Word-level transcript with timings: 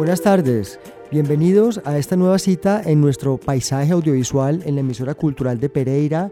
Buenas 0.00 0.22
tardes, 0.22 0.80
bienvenidos 1.10 1.82
a 1.84 1.98
esta 1.98 2.16
nueva 2.16 2.38
cita 2.38 2.80
en 2.82 3.02
nuestro 3.02 3.36
paisaje 3.36 3.92
audiovisual 3.92 4.62
en 4.64 4.76
la 4.76 4.80
emisora 4.80 5.14
cultural 5.14 5.60
de 5.60 5.68
Pereira, 5.68 6.30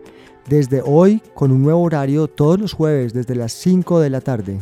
desde 0.49 0.81
hoy 0.83 1.23
con 1.35 1.53
un 1.53 1.65
nuevo 1.65 1.83
horario 1.83 2.29
todos 2.29 2.59
los 2.59 2.73
jueves 2.73 3.13
desde 3.13 3.35
las 3.35 3.53
5 3.53 4.01
de 4.01 4.09
la 4.09 4.23
tarde. 4.23 4.59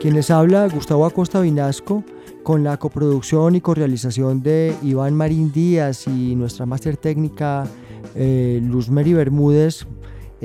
Quien 0.00 0.14
les 0.14 0.30
habla, 0.30 0.66
Gustavo 0.68 1.04
Acosta 1.04 1.42
Vinasco, 1.42 2.02
con 2.42 2.64
la 2.64 2.78
coproducción 2.78 3.56
y 3.56 3.60
correalización 3.60 4.42
de 4.42 4.74
Iván 4.82 5.14
Marín 5.14 5.52
Díaz 5.52 6.08
y 6.08 6.34
nuestra 6.36 6.64
máster 6.64 6.96
técnica 6.96 7.66
eh, 8.14 8.62
Luz 8.64 8.88
Mary 8.88 9.12
Bermúdez, 9.12 9.86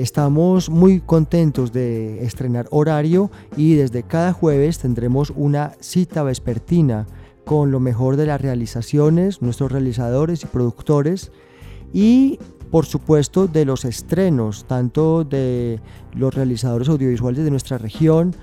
Estamos 0.00 0.70
muy 0.70 1.00
contentos 1.00 1.74
de 1.74 2.24
estrenar 2.24 2.66
horario 2.70 3.30
y 3.54 3.74
desde 3.74 4.02
cada 4.02 4.32
jueves 4.32 4.78
tendremos 4.78 5.30
una 5.36 5.72
cita 5.80 6.22
vespertina 6.22 7.06
con 7.44 7.70
lo 7.70 7.80
mejor 7.80 8.16
de 8.16 8.24
las 8.24 8.40
realizaciones, 8.40 9.42
nuestros 9.42 9.70
realizadores 9.70 10.42
y 10.42 10.46
productores 10.46 11.32
y 11.92 12.38
por 12.70 12.86
supuesto 12.86 13.46
de 13.46 13.66
los 13.66 13.84
estrenos, 13.84 14.64
tanto 14.64 15.22
de 15.22 15.80
los 16.14 16.32
realizadores 16.34 16.88
audiovisuales 16.88 17.44
de 17.44 17.50
nuestra 17.50 17.76
región 17.76 18.34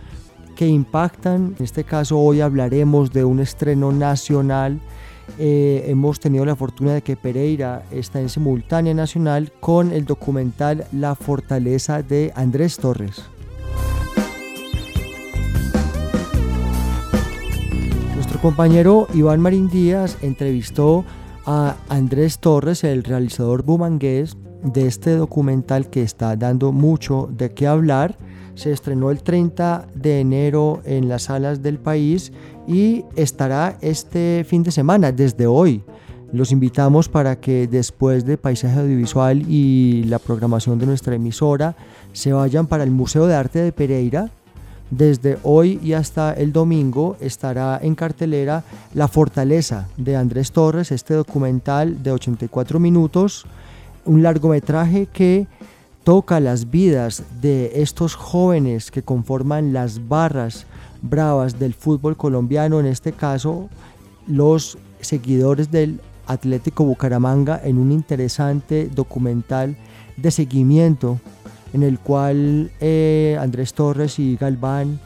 que 0.56 0.68
impactan. 0.68 1.56
En 1.58 1.66
este 1.66 1.84
caso 1.84 2.20
hoy 2.20 2.42
hablaremos 2.42 3.12
de 3.12 3.26
un 3.26 3.40
estreno 3.40 3.92
nacional 3.92 4.80
eh, 5.38 5.86
hemos 5.88 6.20
tenido 6.20 6.46
la 6.46 6.56
fortuna 6.56 6.94
de 6.94 7.02
que 7.02 7.16
Pereira 7.16 7.84
está 7.92 8.20
en 8.20 8.30
simultánea 8.30 8.94
nacional 8.94 9.52
con 9.60 9.92
el 9.92 10.06
documental 10.06 10.86
La 10.92 11.16
Fortaleza 11.16 12.02
de 12.02 12.32
Andrés 12.36 12.78
Torres. 12.78 13.24
Nuestro 18.16 18.42
compañero 18.42 19.08
Iván 19.14 19.40
Marín 19.40 19.70
Díaz 19.70 20.18
entrevistó 20.22 21.06
a 21.46 21.76
Andrés 21.88 22.40
Torres, 22.40 22.84
el 22.84 23.04
realizador 23.04 23.64
bumangués 23.64 24.38
de 24.64 24.88
este 24.88 25.16
documental 25.16 25.90
que 25.90 26.02
está 26.02 26.36
dando 26.36 26.72
mucho 26.72 27.30
de 27.32 27.52
qué 27.54 27.68
hablar. 27.68 28.18
Se 28.58 28.72
estrenó 28.72 29.12
el 29.12 29.22
30 29.22 29.86
de 29.94 30.20
enero 30.20 30.82
en 30.84 31.08
las 31.08 31.24
salas 31.24 31.62
del 31.62 31.78
país 31.78 32.32
y 32.68 33.06
estará 33.16 33.78
este 33.82 34.44
fin 34.50 34.64
de 34.64 34.72
semana, 34.72 35.12
desde 35.12 35.46
hoy. 35.46 35.84
Los 36.34 36.52
invitamos 36.52 37.08
para 37.08 37.40
que 37.40 37.68
después 37.68 38.26
de 38.26 38.36
Paisaje 38.36 38.80
Audiovisual 38.80 39.44
y 39.48 40.06
la 40.06 40.18
programación 40.18 40.80
de 40.80 40.88
nuestra 40.88 41.14
emisora 41.14 41.76
se 42.14 42.34
vayan 42.34 42.66
para 42.66 42.84
el 42.84 42.90
Museo 42.90 43.28
de 43.28 43.36
Arte 43.36 43.60
de 43.60 43.72
Pereira. 43.72 44.32
Desde 44.90 45.38
hoy 45.44 45.80
y 45.84 45.94
hasta 45.94 46.34
el 46.34 46.52
domingo 46.52 47.16
estará 47.20 47.80
en 47.80 47.94
cartelera 47.94 48.64
La 48.96 49.08
Fortaleza 49.08 49.88
de 49.98 50.16
Andrés 50.16 50.52
Torres, 50.52 50.92
este 50.92 51.14
documental 51.14 52.02
de 52.02 52.12
84 52.12 52.80
minutos, 52.80 53.46
un 54.04 54.24
largometraje 54.24 55.06
que 55.06 55.46
toca 56.08 56.40
las 56.40 56.72
vidas 56.72 57.22
de 57.42 57.82
estos 57.82 58.16
jóvenes 58.16 58.92
que 58.92 59.04
conforman 59.04 59.74
las 59.74 60.08
barras 60.08 60.66
bravas 61.02 61.60
del 61.60 61.74
fútbol 61.74 62.16
colombiano, 62.16 62.80
en 62.80 62.86
este 62.86 63.12
caso 63.12 63.68
los 64.26 64.78
seguidores 65.02 65.70
del 65.70 66.00
Atlético 66.26 66.86
Bucaramanga, 66.86 67.60
en 67.62 67.78
un 67.78 67.92
interesante 67.92 68.88
documental 68.88 69.76
de 70.16 70.32
seguimiento 70.32 71.20
en 71.74 71.84
el 71.84 72.00
cual 72.00 72.72
eh, 72.80 73.38
Andrés 73.38 73.74
Torres 73.74 74.18
y 74.18 74.38
Galván 74.38 75.02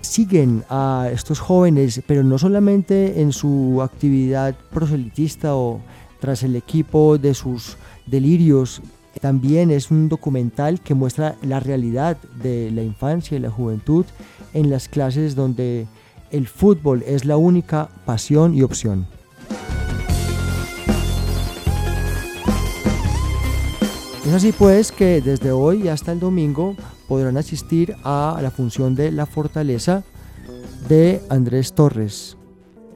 siguen 0.00 0.64
a 0.70 1.10
estos 1.12 1.38
jóvenes, 1.38 2.00
pero 2.06 2.22
no 2.22 2.38
solamente 2.38 3.20
en 3.20 3.30
su 3.30 3.82
actividad 3.82 4.54
proselitista 4.72 5.54
o 5.54 5.82
tras 6.18 6.42
el 6.44 6.56
equipo 6.56 7.18
de 7.18 7.34
sus 7.34 7.76
delirios, 8.06 8.80
también 9.20 9.70
es 9.70 9.90
un 9.90 10.08
documental 10.08 10.80
que 10.80 10.94
muestra 10.94 11.36
la 11.42 11.60
realidad 11.60 12.16
de 12.42 12.70
la 12.70 12.82
infancia 12.82 13.36
y 13.36 13.40
la 13.40 13.50
juventud 13.50 14.04
en 14.52 14.70
las 14.70 14.88
clases 14.88 15.34
donde 15.34 15.86
el 16.30 16.48
fútbol 16.48 17.02
es 17.06 17.24
la 17.24 17.36
única 17.36 17.88
pasión 18.04 18.54
y 18.54 18.62
opción. 18.62 19.06
Es 24.26 24.32
así 24.32 24.52
pues 24.52 24.90
que 24.90 25.20
desde 25.20 25.52
hoy 25.52 25.88
hasta 25.88 26.12
el 26.12 26.18
domingo 26.18 26.74
podrán 27.08 27.36
asistir 27.36 27.94
a 28.04 28.38
la 28.42 28.50
función 28.50 28.94
de 28.94 29.12
La 29.12 29.26
Fortaleza 29.26 30.02
de 30.88 31.20
Andrés 31.28 31.74
Torres. 31.74 32.36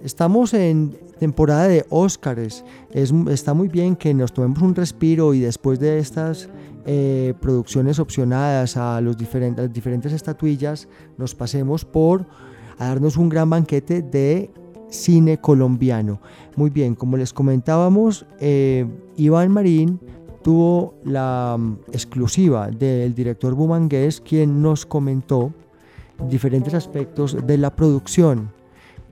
Estamos 0.02 0.54
en 0.54 0.96
temporada 1.18 1.68
de 1.68 1.84
Óscares. 1.90 2.64
está 2.92 3.54
muy 3.54 3.68
bien 3.68 3.96
que 3.96 4.14
nos 4.14 4.32
tomemos 4.32 4.62
un 4.62 4.74
respiro 4.74 5.34
y 5.34 5.40
después 5.40 5.78
de 5.78 5.98
estas 5.98 6.48
eh, 6.86 7.34
producciones 7.40 7.98
opcionadas 7.98 8.76
a, 8.76 9.00
los 9.00 9.16
diferentes, 9.16 9.66
las 9.66 9.72
diferentes 9.72 10.12
estatuillas, 10.12 10.88
nos 11.16 11.34
pasemos 11.34 11.84
por 11.84 12.26
a 12.78 12.86
darnos 12.86 13.16
un 13.16 13.28
gran 13.28 13.50
banquete 13.50 14.02
de 14.02 14.50
cine 14.88 15.38
colombiano. 15.38 16.20
Muy 16.56 16.70
bien, 16.70 16.94
como 16.94 17.16
les 17.16 17.32
comentábamos, 17.32 18.26
eh, 18.40 18.86
Iván 19.16 19.50
Marín 19.50 20.00
tuvo 20.42 20.94
la 21.04 21.56
mm, 21.58 21.78
exclusiva 21.92 22.70
del 22.70 23.14
director 23.14 23.54
bumangués, 23.54 24.20
quien 24.20 24.62
nos 24.62 24.86
comentó 24.86 25.52
diferentes 26.28 26.74
aspectos 26.74 27.46
de 27.46 27.58
la 27.58 27.74
producción 27.74 28.50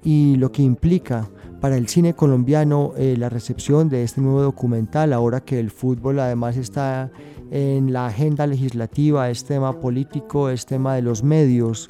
y 0.02 0.36
lo 0.36 0.50
que 0.50 0.62
implica 0.62 1.28
para 1.60 1.76
el 1.76 1.88
cine 1.88 2.14
colombiano 2.14 2.92
eh, 2.96 3.16
la 3.18 3.28
recepción 3.28 3.88
de 3.88 4.02
este 4.02 4.20
nuevo 4.20 4.42
documental, 4.42 5.12
ahora 5.12 5.40
que 5.40 5.58
el 5.58 5.70
fútbol 5.70 6.20
además 6.20 6.56
está 6.56 7.10
en 7.50 7.92
la 7.92 8.06
agenda 8.06 8.46
legislativa, 8.46 9.30
es 9.30 9.44
tema 9.44 9.80
político, 9.80 10.50
es 10.50 10.66
tema 10.66 10.94
de 10.94 11.02
los 11.02 11.22
medios. 11.22 11.88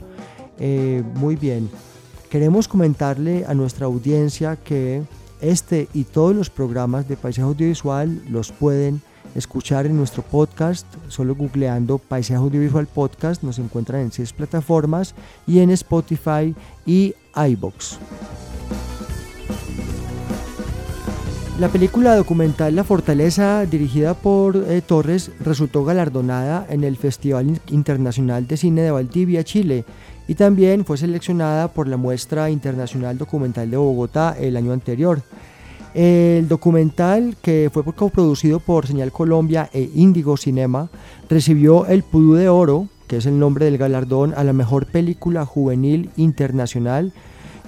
Eh, 0.59 1.03
muy 1.15 1.37
bien, 1.37 1.69
queremos 2.31 2.69
comentarle 2.69 3.44
a 3.47 3.54
nuestra 3.54 3.87
audiencia 3.87 4.56
que 4.56 5.03
este 5.41 5.88
y 5.93 6.04
todos 6.04 6.34
los 6.34 6.50
programas 6.50 7.09
de 7.09 7.16
Paisaje 7.16 7.48
Audiovisual 7.48 8.22
los 8.28 8.53
pueden 8.53 9.03
escuchar 9.34 9.84
en 9.84 9.97
nuestro 9.97 10.22
podcast, 10.22 10.87
solo 11.09 11.34
googleando 11.34 11.98
Paisaje 11.98 12.41
Audiovisual 12.41 12.87
Podcast, 12.87 13.43
nos 13.43 13.59
encuentran 13.59 14.00
en 14.00 14.12
seis 14.12 14.33
plataformas 14.33 15.15
y 15.47 15.59
en 15.59 15.71
Spotify 15.71 16.54
y 16.87 17.15
iBox. 17.34 17.98
La 21.59 21.71
película 21.71 22.15
documental 22.15 22.77
La 22.77 22.84
Fortaleza, 22.84 23.65
dirigida 23.65 24.12
por 24.12 24.57
eh, 24.57 24.83
Torres, 24.86 25.31
resultó 25.41 25.86
galardonada 25.86 26.66
en 26.69 26.84
el 26.84 26.98
Festival 26.98 27.59
Internacional 27.69 28.47
de 28.47 28.59
Cine 28.59 28.83
de 28.83 28.91
Valdivia, 28.91 29.42
Chile, 29.42 29.86
y 30.28 30.34
también 30.34 30.84
fue 30.84 30.98
seleccionada 30.98 31.69
por 31.69 31.89
la 31.89 31.97
Muestra 31.97 32.51
Internacional 32.51 33.16
Documental 33.16 33.71
de 33.71 33.78
Bogotá 33.78 34.36
el 34.39 34.54
año 34.59 34.75
anterior. 34.75 35.22
El 35.95 36.47
documental, 36.47 37.39
que 37.41 37.71
fue 37.72 37.84
coproducido 37.84 38.60
por 38.60 38.86
Señal 38.86 39.10
Colombia 39.10 39.71
e 39.72 39.89
Índigo 39.95 40.36
Cinema, 40.36 40.91
recibió 41.31 41.86
el 41.86 42.03
Pudú 42.03 42.34
de 42.34 42.51
Oro, 42.51 42.89
que 43.07 43.16
es 43.16 43.25
el 43.25 43.39
nombre 43.39 43.65
del 43.65 43.78
galardón 43.78 44.34
a 44.36 44.45
la 44.45 44.53
mejor 44.53 44.84
película 44.84 45.47
juvenil 45.47 46.10
internacional 46.19 47.15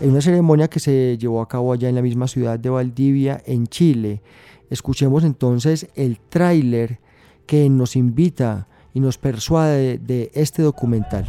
en 0.00 0.10
una 0.10 0.20
ceremonia 0.20 0.68
que 0.68 0.80
se 0.80 1.16
llevó 1.18 1.40
a 1.40 1.48
cabo 1.48 1.72
allá 1.72 1.88
en 1.88 1.94
la 1.94 2.02
misma 2.02 2.28
ciudad 2.28 2.58
de 2.58 2.70
Valdivia, 2.70 3.42
en 3.46 3.66
Chile. 3.66 4.22
Escuchemos 4.70 5.24
entonces 5.24 5.88
el 5.94 6.18
tráiler 6.20 7.00
que 7.46 7.68
nos 7.68 7.96
invita 7.96 8.68
y 8.94 9.00
nos 9.00 9.18
persuade 9.18 9.98
de 9.98 10.30
este 10.34 10.62
documental. 10.62 11.26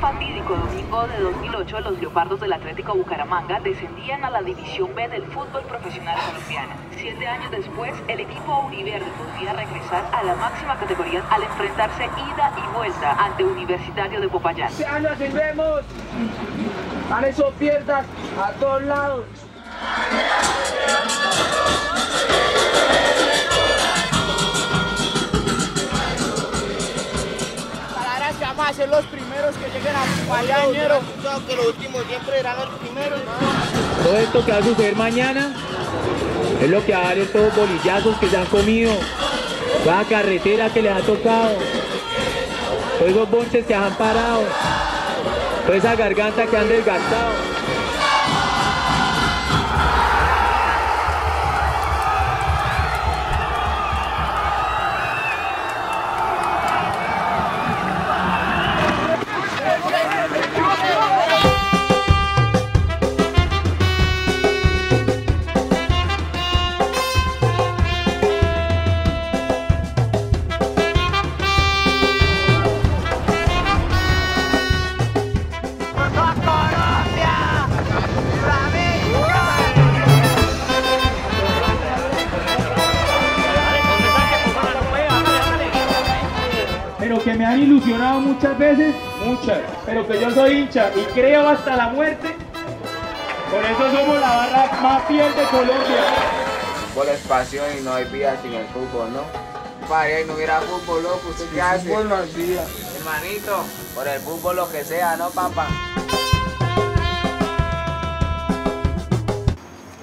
Fatídico 0.00 0.54
domingo 0.54 1.06
de 1.06 1.18
2008 1.64 1.80
los 1.80 1.98
Leopardos 2.00 2.40
del 2.40 2.52
Atlético 2.52 2.94
Bucaramanga 2.94 3.58
descendían 3.60 4.24
a 4.24 4.30
la 4.30 4.42
División 4.42 4.94
B 4.94 5.08
del 5.08 5.24
fútbol 5.24 5.62
profesional 5.62 6.16
colombiano. 6.26 6.74
Siete 6.96 7.26
años 7.26 7.50
después, 7.50 7.92
el 8.08 8.20
equipo 8.20 8.66
Univerde 8.66 9.06
podría 9.16 9.52
regresar 9.52 10.04
a 10.12 10.22
la 10.24 10.34
máxima 10.34 10.78
categoría 10.78 11.22
al 11.30 11.42
enfrentarse 11.42 12.04
ida 12.04 12.52
y 12.56 12.76
vuelta 12.76 13.12
ante 13.12 13.44
Universitario 13.44 14.20
de 14.20 14.28
Popayán. 14.28 14.68
Este 14.68 14.86
año 14.86 15.10
vemos 15.18 15.80
a 17.10 17.26
esos 17.26 17.52
pierdas 17.54 18.06
a 18.38 18.52
todos 18.52 18.82
lados. 18.82 19.24
vamos 28.56 28.70
a 28.70 28.72
ser 28.74 28.88
los 28.88 29.04
primeros 29.06 29.23
que 29.52 29.66
lleguen 29.66 29.94
a 29.94 30.28
Payañero. 30.28 31.00
que 31.46 31.56
los 31.56 31.66
últimos 31.66 32.04
siempre 32.06 32.38
eran 32.38 32.56
los 32.56 32.68
primeros. 32.80 33.20
Todo 34.02 34.16
esto 34.16 34.44
que 34.44 34.52
va 34.52 34.58
a 34.58 34.62
suceder 34.62 34.96
mañana 34.96 35.54
es 36.62 36.70
lo 36.70 36.84
que 36.84 36.92
va 36.92 37.00
a 37.00 37.04
dar 37.04 37.18
estos 37.18 37.54
bolillazos 37.54 38.16
que 38.18 38.28
se 38.28 38.36
han 38.36 38.46
comido, 38.46 38.92
toda 39.84 40.04
carretera 40.04 40.70
que 40.70 40.82
les 40.82 40.92
ha 40.92 41.00
tocado, 41.00 41.56
todos 42.98 43.10
esos 43.10 43.30
bonches 43.30 43.66
que 43.66 43.74
han 43.74 43.94
parado, 43.94 44.44
toda 45.66 45.76
esa 45.76 45.94
garganta 45.94 46.46
que 46.46 46.56
han 46.56 46.68
desgastado. 46.68 47.53
Y 90.74 91.04
creo 91.14 91.48
hasta 91.48 91.76
la 91.76 91.88
muerte. 91.90 92.34
Por 93.48 93.64
eso 93.64 93.96
somos 93.96 94.20
la 94.20 94.36
barra 94.36 94.80
más 94.82 95.04
fiel 95.04 95.32
de 95.36 95.44
Colombia. 95.44 96.02
Fútbol 96.92 97.08
es 97.10 97.20
pasión 97.20 97.66
y 97.78 97.82
no 97.82 97.94
hay 97.94 98.04
vida 98.06 98.36
sin 98.42 98.54
el 98.54 98.66
fútbol, 98.66 99.12
¿no? 99.12 99.22
Para 99.88 100.20
y 100.20 100.24
no 100.24 100.34
hubiera 100.34 100.60
fútbol, 100.62 101.04
loco, 101.04 101.28
¿usted 101.28 101.48
qué 101.54 101.62
hace? 101.62 101.88
Fútbol 101.88 102.08
no 102.08 102.16
Hermanito, 102.16 103.64
por 103.94 104.08
el 104.08 104.20
fútbol 104.20 104.56
lo 104.56 104.68
que 104.68 104.82
sea, 104.84 105.16
¿no, 105.16 105.30
papá? 105.30 105.68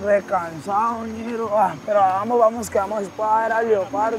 Recansado. 0.02 1.06
Ah, 1.54 1.76
pero 1.86 2.00
vamos, 2.00 2.40
vamos, 2.40 2.70
que 2.70 2.78
vamos 2.78 3.04
a 3.20 3.42
ver 3.42 3.52
al 3.52 3.68
leopardo. 3.68 4.18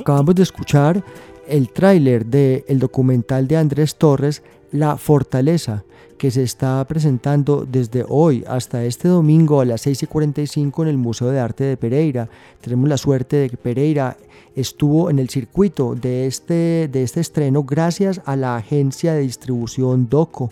Acabamos 0.00 0.34
de 0.34 0.42
escuchar 0.42 1.02
el 1.48 1.70
tráiler 1.70 2.26
del 2.26 2.78
documental 2.78 3.48
de 3.48 3.56
Andrés 3.56 3.96
Torres, 3.96 4.42
La 4.72 4.96
Fortaleza, 4.96 5.84
que 6.18 6.30
se 6.30 6.42
está 6.42 6.84
presentando 6.86 7.66
desde 7.66 8.04
hoy 8.08 8.44
hasta 8.46 8.84
este 8.84 9.08
domingo 9.08 9.60
a 9.60 9.64
las 9.64 9.82
6 9.82 10.02
y 10.02 10.06
45 10.06 10.82
en 10.82 10.88
el 10.88 10.96
Museo 10.96 11.28
de 11.28 11.40
Arte 11.40 11.64
de 11.64 11.76
Pereira. 11.76 12.28
Tenemos 12.60 12.88
la 12.88 12.96
suerte 12.96 13.36
de 13.36 13.50
que 13.50 13.56
Pereira 13.56 14.16
estuvo 14.54 15.10
en 15.10 15.18
el 15.18 15.28
circuito 15.28 15.94
de 15.94 16.26
este, 16.26 16.88
de 16.90 17.02
este 17.02 17.20
estreno 17.20 17.64
gracias 17.64 18.20
a 18.24 18.36
la 18.36 18.56
agencia 18.56 19.14
de 19.14 19.20
distribución 19.20 20.08
DOCO. 20.08 20.50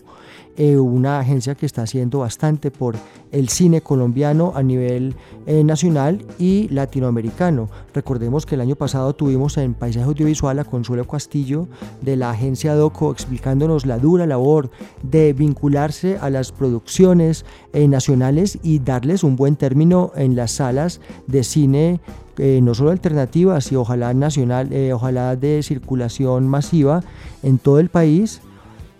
Eh, 0.56 0.76
una 0.76 1.18
agencia 1.18 1.56
que 1.56 1.66
está 1.66 1.82
haciendo 1.82 2.20
bastante 2.20 2.70
por 2.70 2.94
el 3.32 3.48
cine 3.48 3.80
colombiano 3.80 4.52
a 4.54 4.62
nivel 4.62 5.16
eh, 5.46 5.64
nacional 5.64 6.24
y 6.38 6.68
latinoamericano. 6.68 7.68
Recordemos 7.92 8.46
que 8.46 8.54
el 8.54 8.60
año 8.60 8.76
pasado 8.76 9.16
tuvimos 9.16 9.56
en 9.56 9.74
Paisaje 9.74 10.06
Audiovisual 10.06 10.60
a 10.60 10.64
Consuelo 10.64 11.08
Castillo 11.08 11.66
de 12.02 12.14
la 12.14 12.30
agencia 12.30 12.76
DOCO 12.76 13.10
explicándonos 13.10 13.84
la 13.84 13.98
dura 13.98 14.26
labor 14.26 14.70
de 15.02 15.32
vincularse 15.32 16.18
a 16.20 16.30
las 16.30 16.52
producciones 16.52 17.44
eh, 17.72 17.88
nacionales 17.88 18.60
y 18.62 18.78
darles 18.78 19.24
un 19.24 19.34
buen 19.34 19.56
término 19.56 20.12
en 20.14 20.36
las 20.36 20.52
salas 20.52 21.00
de 21.26 21.42
cine 21.42 22.00
no 22.36 22.74
solo 22.74 22.90
alternativas 22.90 23.70
y 23.70 23.76
ojalá 23.76 24.12
nacional, 24.12 24.68
ojalá 24.92 25.36
de 25.36 25.62
circulación 25.62 26.48
masiva 26.48 27.00
en 27.44 27.58
todo 27.58 27.78
el 27.78 27.90
país, 27.90 28.40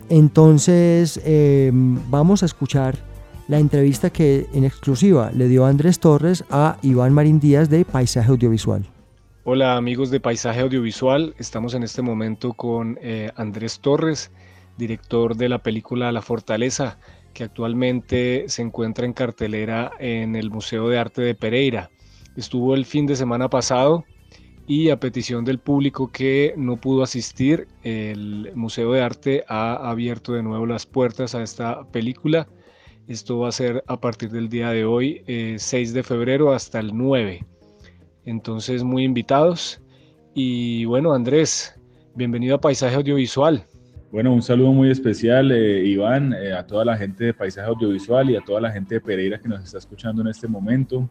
entonces 0.09 1.21
em, 1.25 1.99
vamos 2.11 2.43
a 2.43 2.47
escuchar 2.47 2.97
la 3.49 3.59
entrevista 3.59 4.11
que 4.11 4.47
en 4.55 4.65
exclusiva 4.65 5.31
le 5.33 5.49
dio 5.49 5.67
Andrés 5.67 6.01
Torres 6.01 6.45
a 6.51 6.79
Iván 6.83 7.13
Marín 7.13 7.41
Díaz 7.41 7.69
de 7.69 7.85
Paisaje 7.85 8.31
Audiovisual. 8.31 8.87
Hola 9.45 9.77
amigos 9.77 10.11
de 10.11 10.21
Paisaje 10.21 10.61
Audiovisual, 10.61 11.35
estamos 11.39 11.75
en 11.75 11.83
este 11.83 12.01
momento 12.01 12.55
con 12.55 12.99
eh, 13.03 13.31
Andrés 13.37 13.81
Torres, 13.81 14.31
director 14.79 15.37
de 15.37 15.51
la 15.51 15.59
película 15.59 16.11
La 16.13 16.23
Fortaleza, 16.23 16.99
que 17.35 17.45
actualmente 17.45 18.45
se 18.49 18.63
encuentra 18.63 19.05
en 19.05 19.13
cartelera 19.13 19.93
en 19.99 20.37
el 20.37 20.51
Museo 20.51 20.89
de 20.89 20.99
Arte 20.99 21.21
de 21.21 21.35
Pereira. 21.35 21.91
Estuvo 22.37 22.75
el 22.75 22.87
fin 22.87 23.07
de 23.07 23.17
semana 23.17 23.51
pasado 23.51 24.05
y 24.67 24.91
a 24.91 24.99
petición 24.99 25.45
del 25.45 25.59
público 25.59 26.11
que 26.11 26.55
no 26.57 26.77
pudo 26.77 27.03
asistir, 27.03 27.69
el 27.83 28.51
Museo 28.55 28.93
de 28.93 29.03
Arte 29.03 29.45
ha 29.49 29.91
abierto 29.91 30.33
de 30.33 30.43
nuevo 30.43 30.67
las 30.67 30.87
puertas 30.87 31.35
a 31.35 31.43
esta 31.43 31.85
película. 31.91 32.49
Esto 33.07 33.41
va 33.41 33.49
a 33.49 33.53
ser 33.53 33.85
a 33.87 34.01
partir 34.01 34.31
del 34.31 34.49
día 34.49 34.71
de 34.71 34.87
hoy, 34.87 35.23
6 35.27 35.91
eh, 35.91 35.93
de 35.93 36.03
febrero 36.03 36.53
hasta 36.53 36.81
el 36.81 36.97
9. 36.97 37.45
Entonces, 38.25 38.83
muy 38.83 39.05
invitados. 39.05 39.83
Y 40.33 40.87
bueno, 40.87 41.13
Andrés, 41.13 41.79
bienvenido 42.15 42.57
a 42.57 42.61
Paisaje 42.61 42.97
Audiovisual. 42.97 43.67
Bueno, 44.11 44.33
un 44.33 44.43
saludo 44.43 44.73
muy 44.73 44.91
especial, 44.91 45.53
eh, 45.53 45.85
Iván, 45.85 46.33
eh, 46.33 46.53
a 46.53 46.67
toda 46.67 46.85
la 46.87 46.97
gente 46.97 47.25
de 47.25 47.35
Paisaje 47.35 47.69
Audiovisual 47.69 48.31
y 48.31 48.37
a 48.37 48.41
toda 48.41 48.63
la 48.63 48.71
gente 48.71 48.95
de 48.95 49.01
Pereira 49.03 49.39
que 49.39 49.49
nos 49.49 49.63
está 49.63 49.77
escuchando 49.77 50.23
en 50.23 50.29
este 50.29 50.49
momento. 50.49 51.11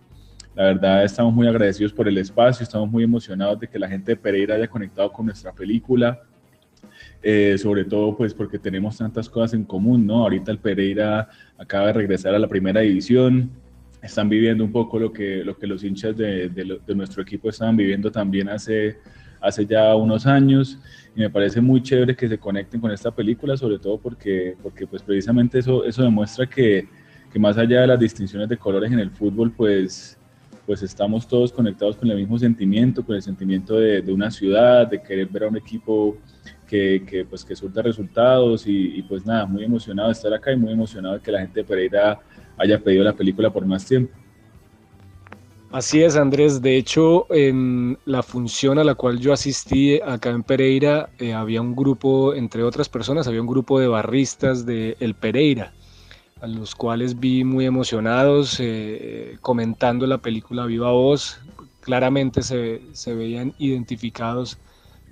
La 0.55 0.65
verdad 0.65 1.03
estamos 1.03 1.33
muy 1.33 1.47
agradecidos 1.47 1.91
por 1.91 2.07
el 2.07 2.17
espacio, 2.19 2.63
estamos 2.63 2.89
muy 2.89 3.03
emocionados 3.03 3.59
de 3.59 3.67
que 3.67 3.79
la 3.79 3.89
gente 3.89 4.11
de 4.11 4.15
Pereira 4.15 4.53
haya 4.53 4.67
conectado 4.67 5.11
con 5.11 5.25
nuestra 5.25 5.51
película, 5.51 6.21
eh, 7.23 7.57
sobre 7.57 7.85
todo 7.85 8.15
pues 8.15 8.35
porque 8.35 8.59
tenemos 8.59 8.99
tantas 8.99 9.27
cosas 9.27 9.55
en 9.55 9.63
común, 9.63 10.05
¿no? 10.05 10.21
Ahorita 10.21 10.51
el 10.51 10.59
Pereira 10.59 11.27
acaba 11.57 11.87
de 11.87 11.93
regresar 11.93 12.35
a 12.35 12.39
la 12.39 12.47
primera 12.47 12.81
división, 12.81 13.49
están 13.99 14.29
viviendo 14.29 14.63
un 14.63 14.71
poco 14.71 14.99
lo 14.99 15.11
que, 15.11 15.43
lo 15.43 15.57
que 15.57 15.65
los 15.65 15.83
hinchas 15.83 16.15
de, 16.15 16.49
de, 16.49 16.95
nuestro 16.95 17.23
equipo 17.23 17.49
estaban 17.49 17.75
viviendo 17.75 18.11
también 18.11 18.47
hace, 18.49 18.97
hace 19.41 19.65
ya 19.65 19.95
unos 19.95 20.27
años 20.27 20.77
y 21.15 21.21
me 21.21 21.31
parece 21.31 21.61
muy 21.61 21.81
chévere 21.81 22.15
que 22.15 22.27
se 22.27 22.37
conecten 22.37 22.79
con 22.79 22.91
esta 22.91 23.09
película, 23.09 23.57
sobre 23.57 23.79
todo 23.79 23.97
porque, 23.97 24.55
porque 24.61 24.85
pues 24.85 25.01
precisamente 25.01 25.57
eso, 25.57 25.83
eso 25.83 26.03
demuestra 26.03 26.45
que, 26.45 26.87
que 27.31 27.39
más 27.39 27.57
allá 27.57 27.81
de 27.81 27.87
las 27.87 27.99
distinciones 27.99 28.47
de 28.49 28.57
colores 28.57 28.91
en 28.91 28.99
el 28.99 29.09
fútbol, 29.09 29.51
pues 29.51 30.19
pues 30.65 30.81
estamos 30.81 31.27
todos 31.27 31.51
conectados 31.51 31.97
con 31.97 32.09
el 32.09 32.17
mismo 32.17 32.37
sentimiento, 32.39 33.05
con 33.05 33.15
el 33.15 33.21
sentimiento 33.21 33.75
de, 33.75 34.01
una 34.11 34.31
ciudad, 34.31 34.87
de 34.87 35.01
querer 35.01 35.27
ver 35.27 35.43
a 35.43 35.47
un 35.49 35.57
equipo 35.57 36.17
que, 36.67 37.03
que 37.05 37.25
pues 37.25 37.43
que 37.43 37.55
surta 37.55 37.81
resultados 37.81 38.63
y, 38.65 39.01
pues 39.03 39.25
nada, 39.25 39.45
muy 39.45 39.63
emocionado 39.63 40.09
de 40.09 40.13
estar 40.13 40.33
acá 40.33 40.51
y 40.51 40.57
muy 40.57 40.71
emocionado 40.71 41.15
de 41.15 41.21
que 41.21 41.31
la 41.31 41.41
gente 41.41 41.59
de 41.59 41.65
Pereira 41.65 42.19
haya 42.57 42.79
pedido 42.79 43.03
la 43.03 43.13
película 43.13 43.51
por 43.51 43.65
más 43.65 43.85
tiempo. 43.85 44.13
Así 45.71 46.03
es, 46.03 46.15
Andrés. 46.15 46.61
De 46.61 46.77
hecho, 46.77 47.25
en 47.33 47.97
la 48.05 48.21
función 48.21 48.77
a 48.77 48.83
la 48.83 48.93
cual 48.93 49.19
yo 49.19 49.33
asistí 49.33 49.99
acá 49.99 50.29
en 50.29 50.43
Pereira, 50.43 51.09
eh, 51.17 51.33
había 51.33 51.61
un 51.61 51.75
grupo, 51.75 52.35
entre 52.35 52.63
otras 52.63 52.89
personas, 52.89 53.27
había 53.27 53.41
un 53.41 53.47
grupo 53.47 53.79
de 53.79 53.87
barristas 53.87 54.67
de 54.67 54.95
El 54.99 55.15
Pereira 55.15 55.73
a 56.43 56.47
los 56.47 56.75
cuales 56.75 57.21
vi 57.21 57.45
muy 57.45 57.65
emocionados 57.65 58.57
eh, 58.59 59.37
comentando 59.39 60.05
la 60.05 60.17
película 60.17 60.65
Viva 60.65 60.91
Voz. 60.91 61.39
Claramente 61.79 62.41
se, 62.41 62.81
veían 63.15 63.53
identificados 63.59 64.57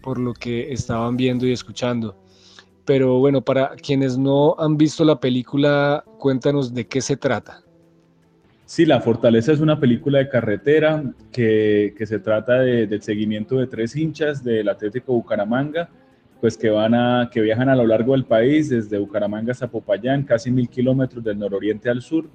por 0.04 0.20
lo 0.20 0.34
que 0.34 0.74
estaban 0.74 1.16
viendo 1.16 1.48
y 1.48 1.54
escuchando. 1.54 2.18
pero 2.84 3.20
bueno, 3.20 3.42
para 3.42 3.70
quienes 3.78 4.18
no 4.18 4.56
han 4.60 4.76
visto 4.76 5.06
la 5.06 5.22
película, 5.22 6.04
cuéntanos 6.20 6.74
de 6.74 6.86
qué 6.88 7.00
se 7.00 7.16
trata. 7.16 7.64
Sí, 8.66 8.86
La 8.86 9.00
Fortaleza 9.00 9.54
es 9.54 9.62
una 9.62 9.80
película 9.80 10.18
de 10.20 10.28
carretera 10.28 11.02
que, 11.32 11.94
se 11.98 12.20
trata 12.20 12.60
del 12.60 13.02
seguimiento 13.02 13.56
de 13.56 13.68
tres 13.68 13.96
hinchas 13.96 14.44
del 14.44 14.68
Atlético 14.68 15.14
Bucaramanga, 15.14 15.90
pues 16.42 16.58
que, 16.58 16.72
van 16.72 16.96
a, 16.96 17.30
que 17.32 17.40
viajan 17.40 17.70
a 17.70 17.76
lo 17.76 17.86
largo 17.86 18.14
del 18.14 18.26
país, 18.26 18.70
desde 18.70 18.98
Bucaramanga 18.98 19.52
hasta 19.52 19.70
Popayán, 19.70 20.24
casi 20.24 20.50
mil 20.50 20.68
kilómetros 20.68 21.24
del 21.24 21.38
nororiente 21.38 21.88
al 21.88 22.02
sur, 22.02 22.28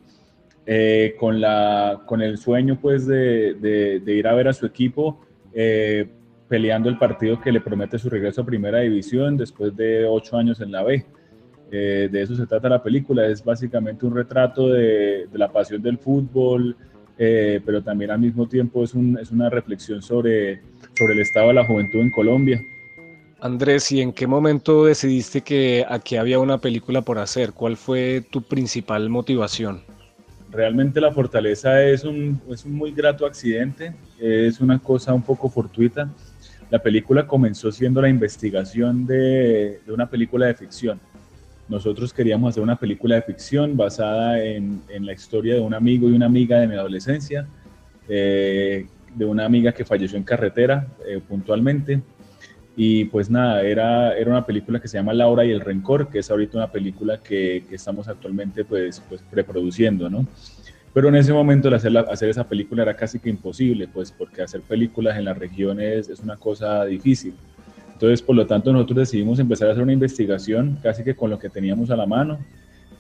eh, 0.65 1.17
con, 1.19 1.41
la, 1.41 2.03
con 2.07 2.23
el 2.23 2.39
sueño 2.39 2.79
pues 2.81 3.07
de, 3.07 4.01
ir 4.07 4.27
a 4.29 4.35
ver 4.35 4.47
a 4.47 4.53
su 4.53 4.65
equipo 4.65 5.21
eh, 5.53 6.09
peleando 6.49 6.89
el 6.89 6.99
partido 6.99 7.41
que 7.41 7.51
le 7.51 7.61
promete 7.61 7.99
su 7.99 8.09
regreso 8.09 8.43
a 8.43 8.47
Primera 8.47 8.79
División 8.79 9.37
después 9.37 9.75
de 9.77 10.07
ocho 10.07 10.37
años 10.37 10.61
en 10.61 10.71
la 10.71 10.85
B. 10.85 11.05
Eh, 11.73 12.09
de 12.11 12.23
eso 12.23 12.37
se 12.37 12.47
trata 12.47 12.69
la 12.69 12.83
película, 12.85 13.27
es 13.27 13.45
básicamente 13.45 14.07
un 14.07 14.15
retrato 14.15 14.69
de, 14.69 15.27
la 15.33 15.51
pasión 15.51 15.83
del 15.83 15.99
fútbol, 15.99 16.77
pero 17.17 17.83
también 17.83 18.13
al 18.13 18.21
mismo 18.21 18.47
tiempo 18.47 18.85
es, 18.85 18.95
es, 19.21 19.33
una 19.33 19.51
reflexión 19.51 20.01
sobre, 20.01 20.61
sobre 20.97 21.15
el 21.15 21.21
estado 21.21 21.49
de 21.49 21.55
la 21.55 21.65
juventud 21.65 21.99
en 21.99 22.13
Colombia. 22.13 22.61
Andrés, 23.41 23.93
¿y 23.93 24.01
en 24.01 24.13
qué 24.13 24.27
momento 24.27 24.87
decidiste 24.87 25.43
que 25.43 25.85
aquí 25.89 26.17
había 26.17 26.39
una 26.39 26.59
película 26.59 27.03
por 27.03 27.19
hacer? 27.19 27.53
¿Cuál 27.53 27.77
fue 27.77 28.25
tu 28.31 28.43
principal 28.43 29.09
motivación? 29.11 29.83
Realmente 30.51 31.01
La 31.01 31.13
Fortaleza 31.13 31.83
es 31.83 32.05
un, 32.05 32.41
es 32.51 32.65
un 32.65 32.73
muy 32.73 32.93
grato 32.93 33.27
accidente, 33.27 33.95
es 34.19 34.61
una 34.61 34.79
cosa 34.79 35.13
un 35.13 35.23
poco 35.23 35.51
fortuita. 35.51 36.09
La 36.71 36.79
película 36.79 37.27
comenzó 37.27 37.71
siendo 37.71 38.01
la 38.01 38.09
investigación 38.09 39.07
de, 39.07 39.81
de 39.85 39.93
una 39.93 40.09
película 40.09 40.47
de 40.47 40.55
ficción 40.55 40.99
nosotros 41.69 42.13
queríamos 42.13 42.51
hacer 42.51 42.63
una 42.63 42.77
película 42.77 43.17
de 43.17 43.23
ficción 43.23 43.77
basada 43.77 44.43
en, 44.43 44.83
la 45.01 45.13
historia 45.13 45.55
de 45.55 45.61
un 45.61 45.75
amigo 45.75 46.09
y 46.09 46.13
una 46.13 46.27
amiga 46.27 46.59
de 46.61 46.69
mi 46.69 46.75
adolescencia, 46.75 47.47
eh, 48.09 48.87
de 49.15 49.25
una 49.25 49.45
amiga 49.45 49.73
que 49.73 49.85
falleció 49.85 50.17
en 50.17 50.25
carretera 50.25 50.87
eh, 51.07 51.21
puntualmente. 51.27 52.01
Y 52.77 53.07
pues 53.07 53.31
nada, 53.31 53.63
era, 53.63 54.17
era 54.17 54.31
una 54.31 54.45
película 54.45 54.79
que 54.79 54.87
se 54.87 54.99
llama 54.99 55.15
Laura 55.15 55.45
y 55.47 55.51
el 55.51 55.61
Rencor, 55.61 56.09
que 56.09 56.19
es 56.19 56.31
ahorita 56.31 56.59
una 56.59 56.71
película 56.71 57.19
que, 57.23 57.65
estamos 57.71 58.07
actualmente 58.07 58.65
pues, 58.65 59.03
pues 59.09 59.23
preproduciendo, 59.31 60.11
¿no? 60.11 60.27
Pero 60.93 61.09
en 61.09 61.17
ese 61.17 61.33
momento 61.33 61.75
hacer, 61.75 61.97
hacer 61.97 62.29
esa 62.29 62.49
película 62.49 62.83
era 62.83 62.95
casi 62.95 63.19
que 63.19 63.31
imposible, 63.31 63.89
pues 63.89 64.13
porque 64.13 64.43
hacer 64.43 64.61
películas 64.61 65.17
en 65.19 65.25
las 65.25 65.39
regiones 65.39 66.09
es 66.09 66.21
una 66.21 66.37
cosa 66.37 66.85
difícil. 66.85 67.35
Entonces, 67.97 68.21
por 68.21 68.37
lo 68.37 68.47
tanto, 68.47 68.71
nosotros 68.73 68.99
decidimos 68.99 69.39
empezar 69.39 69.69
a 69.69 69.73
hacer 69.73 69.83
una 69.83 69.95
investigación 69.95 70.79
casi 70.83 71.03
que 71.03 71.17
con 71.17 71.31
lo 71.31 71.39
que 71.39 71.49
teníamos 71.49 71.91
a 71.91 71.97
la 71.97 72.05
mano, 72.05 72.39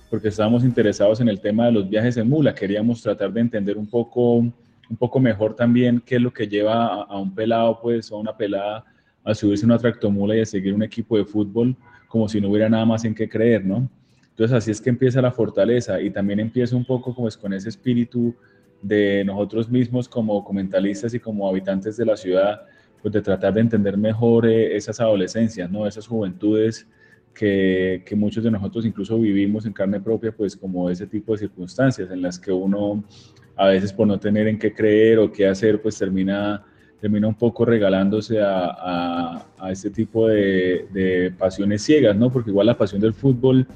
porque 0.08 0.28
estábamos 0.28 0.64
interesados 0.64 1.20
en 1.20 1.28
el 1.28 1.38
tema 1.38 1.66
de 1.66 1.72
los 1.72 1.88
viajes 1.88 2.16
en 2.16 2.30
mula. 2.30 2.54
Queríamos 2.54 3.02
tratar 3.02 3.30
de 3.30 3.42
entender 3.42 3.76
un 3.76 3.86
poco, 3.86 4.36
un 4.36 4.96
poco 4.98 5.20
mejor 5.20 5.54
también 5.54 6.02
qué 6.04 6.16
es 6.16 6.22
lo 6.22 6.32
que 6.32 6.48
lleva 6.48 7.02
a, 7.02 7.18
un 7.18 7.34
pelado, 7.34 7.78
pues, 7.82 8.10
o 8.10 8.16
a 8.16 8.20
una 8.20 8.34
pelada 8.34 8.86
a 9.26 9.34
subirse 9.34 9.64
a 9.64 9.66
una 9.66 9.78
tractomula 9.78 10.36
y 10.36 10.40
a 10.40 10.46
seguir 10.46 10.72
un 10.72 10.82
equipo 10.82 11.18
de 11.18 11.24
fútbol 11.24 11.76
como 12.08 12.28
si 12.28 12.40
no 12.40 12.48
hubiera 12.48 12.68
nada 12.68 12.86
más 12.86 13.04
en 13.04 13.14
qué 13.14 13.28
creer, 13.28 13.64
¿no? 13.64 13.90
Entonces, 14.30 14.56
así 14.56 14.70
es 14.70 14.80
que 14.80 14.90
empieza 14.90 15.20
la 15.20 15.32
fortaleza 15.32 16.00
y 16.00 16.10
también 16.10 16.40
empieza 16.40 16.76
un 16.76 16.84
poco 16.84 17.14
como 17.14 17.26
es 17.26 17.36
con 17.36 17.52
ese 17.52 17.68
espíritu 17.68 18.34
de 18.80 19.24
nosotros 19.24 19.68
mismos 19.68 20.08
como 20.08 20.44
comentalistas 20.44 21.12
y 21.14 21.18
como 21.18 21.48
habitantes 21.48 21.96
de 21.96 22.06
la 22.06 22.16
ciudad 22.16 22.62
pues 23.02 23.12
de 23.12 23.22
tratar 23.22 23.54
de 23.54 23.60
entender 23.60 23.96
mejor 23.96 24.46
eh, 24.46 24.76
esas 24.76 25.00
adolescencias, 25.00 25.70
¿no? 25.70 25.86
Esas 25.86 26.06
juventudes 26.06 26.86
que, 27.34 28.02
que, 28.06 28.16
muchos 28.16 28.44
de 28.44 28.50
nosotros 28.50 28.86
incluso 28.86 29.18
vivimos 29.18 29.66
en 29.66 29.72
carne 29.72 30.00
propia, 30.00 30.32
pues 30.32 30.56
como 30.56 30.88
ese 30.88 31.06
tipo 31.06 31.32
de 31.32 31.38
circunstancias 31.38 32.10
en 32.10 32.22
las 32.22 32.38
que 32.38 32.52
uno 32.52 33.04
a 33.56 33.68
veces 33.68 33.92
por 33.92 34.06
no 34.06 34.18
tener 34.18 34.48
en 34.48 34.58
qué 34.58 34.72
creer 34.72 35.18
o 35.18 35.32
qué 35.32 35.46
hacer, 35.46 35.80
pues 35.80 35.98
termina, 35.98 36.64
termina 37.00 37.28
un 37.28 37.34
poco 37.34 37.64
regalándose 37.64 38.40
a, 38.40 38.66
a, 38.66 39.46
a 39.58 39.70
este 39.70 39.90
tipo 39.90 40.28
de, 40.28 40.86
de, 40.92 41.32
pasiones 41.36 41.82
ciegas, 41.82 42.16
¿no? 42.16 42.30
Porque 42.30 42.50
igual 42.50 42.66
la 42.66 42.76
pasión 42.76 43.00
del 43.00 43.12
fútbol 43.12 43.66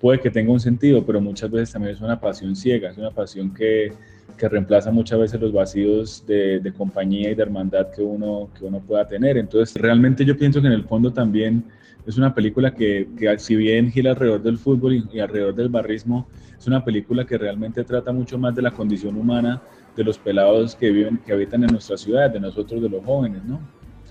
puede 0.00 0.20
que 0.20 0.30
tenga 0.30 0.52
un 0.52 0.60
sentido, 0.60 1.04
pero 1.04 1.20
muchas 1.20 1.50
veces 1.50 1.72
también 1.72 1.94
es 1.94 2.00
una 2.00 2.20
pasión 2.20 2.56
ciega, 2.56 2.90
es 2.90 2.98
una 2.98 3.10
pasión 3.10 3.54
que, 3.54 3.92
que 4.36 4.48
reemplaza 4.48 4.90
muchas 4.90 5.18
veces 5.18 5.40
los 5.40 5.52
vacíos 5.52 6.24
de, 6.26 6.72
compañía 6.76 7.30
y 7.30 7.34
de 7.34 7.42
hermandad 7.42 7.90
que 7.90 8.02
uno, 8.02 8.50
que 8.58 8.64
uno 8.64 8.80
pueda 8.80 9.06
tener. 9.06 9.36
Entonces, 9.36 9.80
realmente 9.80 10.24
yo 10.24 10.36
pienso 10.36 10.60
que 10.60 10.66
en 10.66 10.72
el 10.72 10.84
fondo 10.84 11.12
también 11.12 11.64
es 12.06 12.16
una 12.16 12.34
película 12.34 12.74
que, 12.74 13.08
que 13.16 13.38
si 13.38 13.54
bien 13.54 13.92
gira 13.92 14.10
alrededor 14.10 14.42
del 14.42 14.58
fútbol 14.58 15.08
y, 15.12 15.20
alrededor 15.20 15.54
del 15.54 15.68
barrismo, 15.68 16.26
es 16.58 16.66
una 16.66 16.84
película 16.84 17.24
que 17.24 17.38
realmente 17.38 17.84
trata 17.84 18.12
mucho 18.12 18.38
más 18.38 18.54
de 18.54 18.62
la 18.62 18.72
condición 18.72 19.16
humana 19.16 19.62
de 19.96 20.04
los 20.04 20.18
pelados 20.18 20.74
que 20.74 20.90
viven, 20.90 21.18
que 21.18 21.32
habitan 21.32 21.64
en 21.64 21.70
nuestra 21.70 21.96
ciudad, 21.96 22.30
de 22.30 22.40
nosotros, 22.40 22.80
de 22.82 22.88
los 22.88 23.04
jóvenes, 23.04 23.44
¿no? 23.44 23.60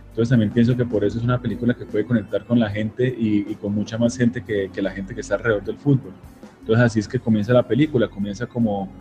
Entonces 0.10 0.30
también 0.30 0.52
pienso 0.52 0.76
que 0.76 0.86
por 0.86 1.06
eso 1.06 1.18
es 1.18 1.24
una 1.24 1.42
película 1.42 1.74
que 1.74 1.86
puede 1.86 2.06
conectar 2.06 2.46
con 2.46 2.60
la 2.60 2.70
gente 2.70 3.08
y, 3.08 3.50
y 3.50 3.56
con 3.56 3.74
mucha 3.74 3.98
más 3.98 4.18
gente 4.18 4.44
que, 4.44 4.70
que 4.70 4.82
la 4.82 4.92
gente 4.92 5.16
que 5.16 5.22
está 5.22 5.36
alrededor 5.36 5.64
del 5.64 5.78
fútbol. 5.78 6.12
Entonces 6.60 6.86
así 6.86 7.00
es 7.00 7.08
que 7.08 7.20
comienza 7.20 7.54
la 7.54 7.66
película, 7.66 8.08
comienza 8.08 8.46
como 8.46 8.92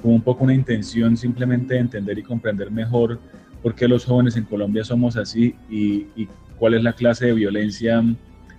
como 0.00 0.14
un 0.14 0.22
poco 0.22 0.44
una 0.44 0.54
intención 0.54 1.16
simplemente 1.16 1.74
de 1.74 1.80
entender 1.80 2.18
y 2.18 2.22
comprender 2.22 2.70
mejor 2.70 3.20
por 3.62 3.74
qué 3.74 3.86
los 3.86 4.04
jóvenes 4.04 4.36
en 4.36 4.44
Colombia 4.44 4.84
somos 4.84 5.16
así 5.16 5.54
y, 5.68 6.28
cuál 6.58 6.74
es 6.74 6.82
la 6.82 6.92
clase 6.92 7.24
de 7.24 7.32
violencia 7.32 8.04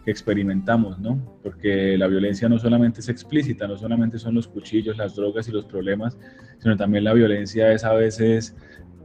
que 0.03 0.11
experimentamos, 0.11 0.99
¿no? 0.99 1.19
Porque 1.43 1.97
la 1.97 2.07
violencia 2.07 2.49
no 2.49 2.57
solamente 2.57 3.01
es 3.01 3.09
explícita, 3.09 3.67
no 3.67 3.77
solamente 3.77 4.17
son 4.17 4.35
los 4.35 4.47
cuchillos, 4.47 4.97
las 4.97 5.15
drogas 5.15 5.47
y 5.47 5.51
los 5.51 5.65
problemas, 5.65 6.17
sino 6.59 6.75
también 6.75 7.03
la 7.03 7.13
violencia 7.13 7.71
es 7.71 7.83
a 7.83 7.93
veces 7.93 8.55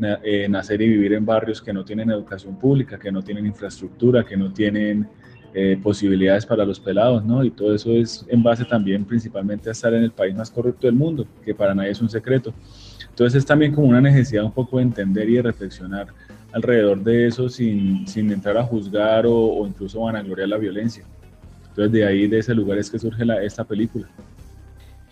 eh, 0.00 0.46
nacer 0.48 0.82
y 0.82 0.88
vivir 0.88 1.12
en 1.14 1.24
barrios 1.24 1.62
que 1.62 1.72
no 1.72 1.84
tienen 1.84 2.10
educación 2.10 2.58
pública, 2.58 2.98
que 2.98 3.12
no 3.12 3.22
tienen 3.22 3.46
infraestructura, 3.46 4.24
que 4.24 4.36
no 4.36 4.52
tienen 4.52 5.08
eh, 5.54 5.78
posibilidades 5.82 6.44
para 6.44 6.64
los 6.64 6.78
pelados, 6.78 7.24
¿no? 7.24 7.42
Y 7.42 7.50
todo 7.50 7.74
eso 7.74 7.90
es 7.92 8.26
en 8.28 8.42
base 8.42 8.64
también 8.64 9.04
principalmente 9.04 9.70
a 9.70 9.72
estar 9.72 9.94
en 9.94 10.02
el 10.02 10.10
país 10.10 10.34
más 10.34 10.50
corrupto 10.50 10.86
del 10.86 10.96
mundo, 10.96 11.26
que 11.44 11.54
para 11.54 11.74
nadie 11.74 11.90
es 11.90 12.00
un 12.02 12.10
secreto. 12.10 12.52
Entonces 13.16 13.38
es 13.38 13.46
también 13.46 13.74
como 13.74 13.86
una 13.88 14.00
necesidad 14.02 14.44
un 14.44 14.52
poco 14.52 14.76
de 14.76 14.82
entender 14.82 15.26
y 15.30 15.36
de 15.36 15.42
reflexionar 15.42 16.08
alrededor 16.52 17.02
de 17.02 17.26
eso 17.26 17.48
sin, 17.48 18.06
sin 18.06 18.30
entrar 18.30 18.58
a 18.58 18.62
juzgar 18.62 19.24
o, 19.24 19.34
o, 19.34 19.66
incluso 19.66 20.02
vanagloriar 20.02 20.50
la 20.50 20.58
violencia. 20.58 21.02
Entonces 21.70 21.92
de 21.92 22.06
ahí, 22.06 22.26
de 22.26 22.40
ese 22.40 22.54
lugar 22.54 22.76
es 22.76 22.90
que 22.90 22.98
surge 22.98 23.24
esta 23.42 23.64
película. 23.64 24.06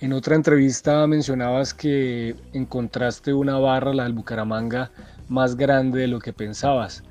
En 0.01 0.13
otra 0.13 0.37
entrevista 0.37 1.07
mencionabas 1.07 1.73
que 1.73 2.37
encontraste 2.53 3.33
una 3.33 3.57
barra, 3.57 3.95
la 3.95 4.03
del 4.03 4.13
Bucaramanga, 4.13 4.91
más 5.31 5.57
grande 5.57 6.01
de 6.01 6.09
lo 6.09 6.19
que 6.19 6.35
pensabas. 6.35 7.05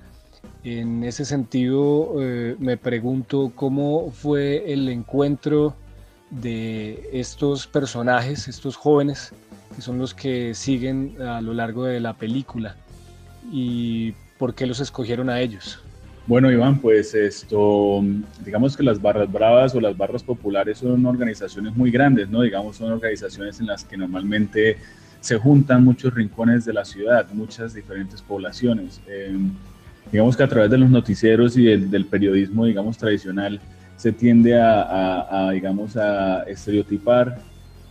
En 0.64 1.04
ese 1.04 1.26
sentido, 1.26 2.22
eh, 2.22 2.56
me 2.60 2.78
pregunto 2.78 3.52
cómo 3.56 4.12
fue 4.12 4.72
el 4.72 4.88
encuentro 4.90 5.76
de 6.30 7.10
estos 7.14 7.66
personajes, 7.66 8.48
estos 8.48 8.76
jóvenes, 8.76 9.34
que 9.74 9.82
son 9.82 9.98
los 9.98 10.13
que 10.13 10.53
siguen 10.53 11.22
a 11.22 11.42
lo 11.42 11.53
largo 11.53 11.86
de 11.86 12.00
la 12.00 12.13
película, 12.13 12.75
y 13.51 14.13
por 14.38 14.56
qué 14.56 14.65
los 14.65 14.80
escogieron 14.80 15.30
a 15.30 15.39
ellos. 15.39 15.84
Bueno, 16.25 16.50
Iván, 16.50 16.80
pues 16.80 17.13
esto, 17.15 18.01
digamos 18.46 18.77
que 18.77 18.84
las 18.84 19.01
barras 19.01 19.30
bravas 19.30 19.75
o 19.75 19.82
las 19.82 19.98
barras 19.98 20.24
populares 20.24 20.77
son 20.77 21.06
organizaciones 21.06 21.75
muy 21.75 21.92
grandes, 21.92 22.30
¿no? 22.30 22.42
Digamos, 22.42 22.77
son 22.77 22.94
organizaciones 22.94 23.60
en 23.60 23.68
las 23.68 23.84
que 23.84 23.98
normalmente 23.98 24.77
se 25.20 25.38
juntan 25.38 25.84
muchos 25.84 26.13
rincones 26.13 26.63
de 26.63 26.72
la 26.72 26.86
ciudad, 26.86 27.27
muchas 27.34 27.74
diferentes 27.74 28.22
poblaciones. 28.22 29.01
Em, 29.08 29.51
digamos 30.12 30.38
que 30.38 30.44
a 30.44 30.48
través 30.48 30.72
de 30.72 30.77
los 30.77 30.89
noticieros 30.89 31.58
y 31.58 31.65
del, 31.65 32.06
periodismo, 32.06 32.65
digamos, 32.65 32.98
tradicional, 32.98 33.60
se 33.98 34.13
tiende 34.13 34.60
a, 34.60 35.50
digamos, 35.51 35.98
a 35.98 36.44
estereotipar 36.44 37.39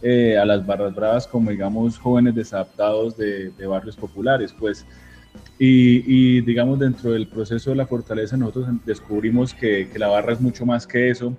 eh, 0.03 0.37
a 0.37 0.45
las 0.45 0.67
barras 0.67 0.95
bravas 0.95 1.27
como, 1.29 1.51
digamos, 1.51 1.99
jóvenes 1.99 2.35
desadaptados 2.35 3.17
de, 3.17 3.53
barrios 3.67 3.97
populares, 3.97 4.55
pues. 4.59 4.85
Y, 5.59 6.41
digamos, 6.41 6.79
dentro 6.79 7.13
del 7.13 7.29
proceso 7.29 7.71
de 7.71 7.77
la 7.77 7.87
fortaleza, 7.87 8.37
nosotros 8.37 8.67
descubrimos 8.85 9.55
que, 9.55 9.89
la 9.97 10.09
barra 10.09 10.33
es 10.33 10.41
mucho 10.41 10.67
más 10.67 10.87
que 10.87 11.09
eso 11.09 11.37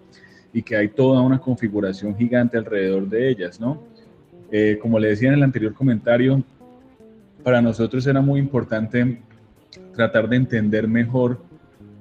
y 0.53 0.63
que 0.63 0.77
hay 0.77 0.87
toda 0.87 1.21
una 1.21 1.39
configuración 1.39 2.15
gigante 2.15 2.57
alrededor 2.57 3.09
de 3.09 3.29
ellas, 3.29 3.59
¿no? 3.59 3.83
Eh, 4.49 4.79
como 4.81 4.97
le 4.97 5.09
decía 5.09 5.27
en 5.27 5.35
el 5.35 5.43
anterior 5.43 5.73
comentario, 5.73 6.41
para 7.43 7.61
nosotros 7.61 8.07
era 8.07 8.21
muy 8.21 8.39
importante 8.39 9.21
tratar 9.93 10.29
de 10.29 10.37
entender 10.37 10.87
mejor 10.87 11.41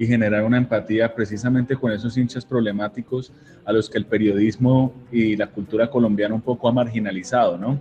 y 0.02 0.06
generar 0.08 0.42
una 0.42 0.56
empatía 0.56 1.14
precisamente 1.14 1.76
con 1.76 1.92
esos 1.92 2.16
hinchas 2.16 2.44
problemáticos 2.44 3.32
a 3.64 3.72
los 3.72 3.88
que 3.88 3.98
el 3.98 4.06
periodismo 4.06 4.92
y 5.12 5.36
la 5.36 5.46
cultura 5.46 5.88
colombiana 5.88 6.34
un 6.34 6.40
poco 6.40 6.68
ha 6.68 6.72
marginalizado, 6.72 7.56
¿no? 7.56 7.78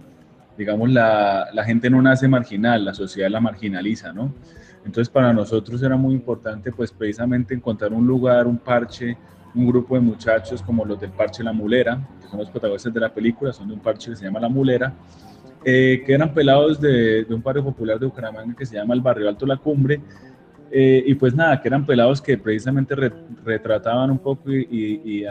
Digamos, 0.55 0.91
la, 0.91 1.47
la 1.51 1.63
gente 1.63 1.89
no 1.89 1.99
nace 1.99 2.27
marginal, 2.27 2.85
la 2.85 2.93
sociedad 2.93 3.27
la 3.27 3.41
marginaliza, 3.41 4.13
¿no? 4.13 4.31
Entonces 4.85 5.09
para 5.09 5.33
nosotros 5.33 5.81
era 5.81 5.95
muy 5.95 6.13
importante 6.13 6.71
pues 6.71 6.91
precisamente 6.91 7.55
encontrar 7.55 7.91
un 7.91 8.05
lugar, 8.05 8.45
un 8.45 8.59
parche, 8.59 9.17
un 9.55 9.65
grupo 9.65 9.95
de 9.95 10.01
muchachos 10.01 10.61
como 10.61 10.85
los 10.85 11.01
del 11.01 11.09
Parche 11.09 11.43
La 11.43 11.53
Mulera, 11.53 12.07
que 12.21 12.27
son 12.27 12.37
los 12.37 12.51
protagonistas 12.51 12.93
de 12.93 12.99
la 12.99 13.11
película, 13.11 13.51
son 13.51 13.67
de 13.67 13.73
un 13.73 13.79
parche 13.79 14.11
que 14.11 14.17
se 14.17 14.25
llama 14.25 14.39
La 14.39 14.47
Mulera, 14.47 14.93
eh, 15.65 16.03
que 16.05 16.13
eran 16.13 16.31
pelados 16.35 16.79
de, 16.79 17.25
un 17.31 17.41
barrio 17.41 17.63
popular 17.63 17.97
de 17.97 18.05
Bucaramanga 18.05 18.55
que 18.55 18.65
se 18.67 18.75
llama 18.75 18.93
el 18.93 19.01
Barrio 19.01 19.27
Alto 19.27 19.47
La 19.47 19.57
Cumbre, 19.57 19.99
eh, 20.71 21.03
y 21.05 21.15
pues 21.15 21.35
nada, 21.35 21.61
que 21.61 21.67
eran 21.67 21.85
pelados 21.85 22.21
que 22.21 22.37
precisamente 22.37 22.95
retrataban 23.43 24.09
un 24.11 24.19
poco 24.19 24.51
y, 24.51 25.25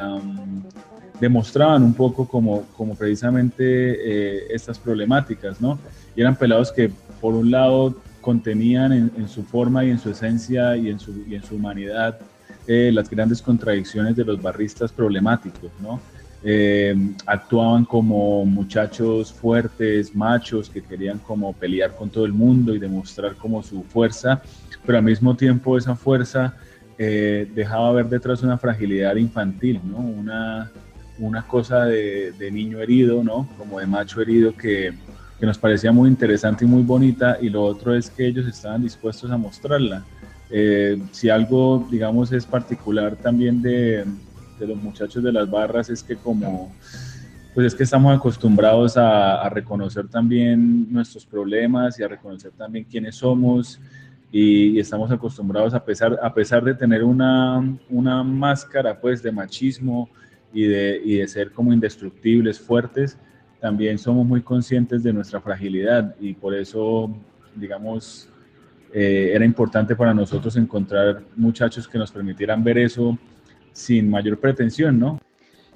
demostraban 1.18 1.82
un 1.82 1.92
poco 1.92 2.26
como, 2.26 2.62
como 2.76 2.94
precisamente 2.94 3.62
eh, 3.62 4.46
estas 4.50 4.78
problemáticas, 4.78 5.60
¿no? 5.60 5.78
Y 6.16 6.22
eran 6.22 6.34
pelados 6.34 6.72
que 6.72 6.90
por 7.20 7.34
un 7.34 7.50
lado 7.50 7.94
contenían 8.22 8.92
en, 8.92 9.28
su 9.28 9.42
forma 9.42 9.84
y 9.84 9.90
en 9.90 9.98
su 9.98 10.10
esencia 10.10 10.76
y 10.76 10.88
en 10.88 10.98
su, 10.98 11.24
y 11.28 11.34
en 11.34 11.42
su 11.42 11.56
humanidad 11.56 12.18
eh, 12.66 12.90
las 12.92 13.10
grandes 13.10 13.42
contradicciones 13.42 14.16
de 14.16 14.24
los 14.24 14.40
barristas 14.40 14.92
problemáticos, 14.92 15.70
¿no? 15.82 16.00
Eh, 16.42 16.94
actuaban 17.26 17.84
como 17.84 18.46
muchachos 18.46 19.30
fuertes, 19.32 20.14
machos, 20.14 20.70
que 20.70 20.82
querían 20.82 21.18
como 21.18 21.52
pelear 21.52 21.94
con 21.94 22.08
todo 22.08 22.24
el 22.24 22.32
mundo 22.32 22.74
y 22.74 22.78
demostrar 22.78 23.34
como 23.34 23.62
su 23.62 23.82
fuerza, 23.82 24.42
pero 24.84 24.98
al 24.98 25.04
mismo 25.04 25.36
tiempo 25.36 25.76
esa 25.76 25.94
fuerza 25.96 26.54
eh, 26.98 27.50
dejaba 27.54 27.92
ver 27.92 28.08
detrás 28.08 28.42
una 28.42 28.58
fragilidad 28.58 29.16
infantil, 29.16 29.80
¿no? 29.84 29.98
Una, 29.98 30.70
una 31.18 31.46
cosa 31.46 31.84
de, 31.84 32.50
niño 32.52 32.78
herido, 32.78 33.22
¿no? 33.22 33.48
Como 33.58 33.80
de 33.80 33.86
macho 33.86 34.20
herido 34.20 34.54
que, 34.56 34.92
que 35.38 35.46
nos 35.46 35.58
parecía 35.58 35.92
muy 35.92 36.08
interesante 36.08 36.64
y 36.64 36.68
muy 36.68 36.82
bonita, 36.82 37.38
y 37.40 37.48
lo 37.48 37.62
otro 37.62 37.94
es 37.94 38.10
que 38.10 38.26
ellos 38.26 38.46
estaban 38.46 38.82
dispuestos 38.82 39.30
a 39.30 39.36
mostrarla. 39.36 40.04
Eh, 40.50 41.00
si 41.12 41.30
algo, 41.30 41.86
digamos, 41.90 42.32
es 42.32 42.44
particular 42.44 43.14
también 43.16 43.62
de, 43.62 44.04
de, 44.58 44.66
los 44.66 44.76
muchachos 44.76 45.22
de 45.22 45.32
las 45.32 45.48
barras 45.48 45.88
es 45.90 46.02
que 46.02 46.16
como, 46.16 46.74
pues 47.54 47.68
es 47.68 47.74
que 47.74 47.84
estamos 47.84 48.16
acostumbrados 48.16 48.96
a, 48.96 49.48
reconocer 49.48 50.08
también 50.08 50.92
nuestros 50.92 51.24
problemas 51.24 51.98
y 52.00 52.02
a 52.02 52.08
reconocer 52.08 52.50
también 52.52 52.84
quiénes 52.84 53.14
somos 53.14 53.78
y, 54.32 54.78
estamos 54.78 55.10
acostumbrados 55.10 55.74
a 55.74 55.84
pesar, 55.84 56.18
a 56.22 56.32
pesar 56.32 56.62
de 56.62 56.74
tener 56.74 57.02
una, 57.04 57.78
una 57.88 58.22
máscara 58.22 59.00
pues 59.00 59.22
de 59.22 59.32
machismo 59.32 60.08
y 60.52 60.64
de, 60.64 61.00
y 61.04 61.16
de 61.16 61.28
ser 61.28 61.52
como 61.52 61.72
indestructibles, 61.72 62.58
fuertes, 62.60 63.18
también 63.60 63.98
somos 63.98 64.26
muy 64.26 64.42
conscientes 64.42 65.02
de 65.02 65.12
nuestra 65.12 65.40
fragilidad 65.40 66.14
y 66.20 66.32
por 66.34 66.54
eso, 66.54 67.10
digamos, 67.54 68.28
eh, 68.92 69.32
era 69.34 69.44
importante 69.44 69.94
para 69.94 70.14
nosotros 70.14 70.56
encontrar 70.56 71.22
muchachos 71.36 71.86
que 71.86 71.98
nos 71.98 72.10
permitieran 72.10 72.64
ver 72.64 72.78
eso 72.78 73.16
sin 73.72 74.10
mayor 74.10 74.38
pretensión, 74.38 74.98
¿no? 74.98 75.20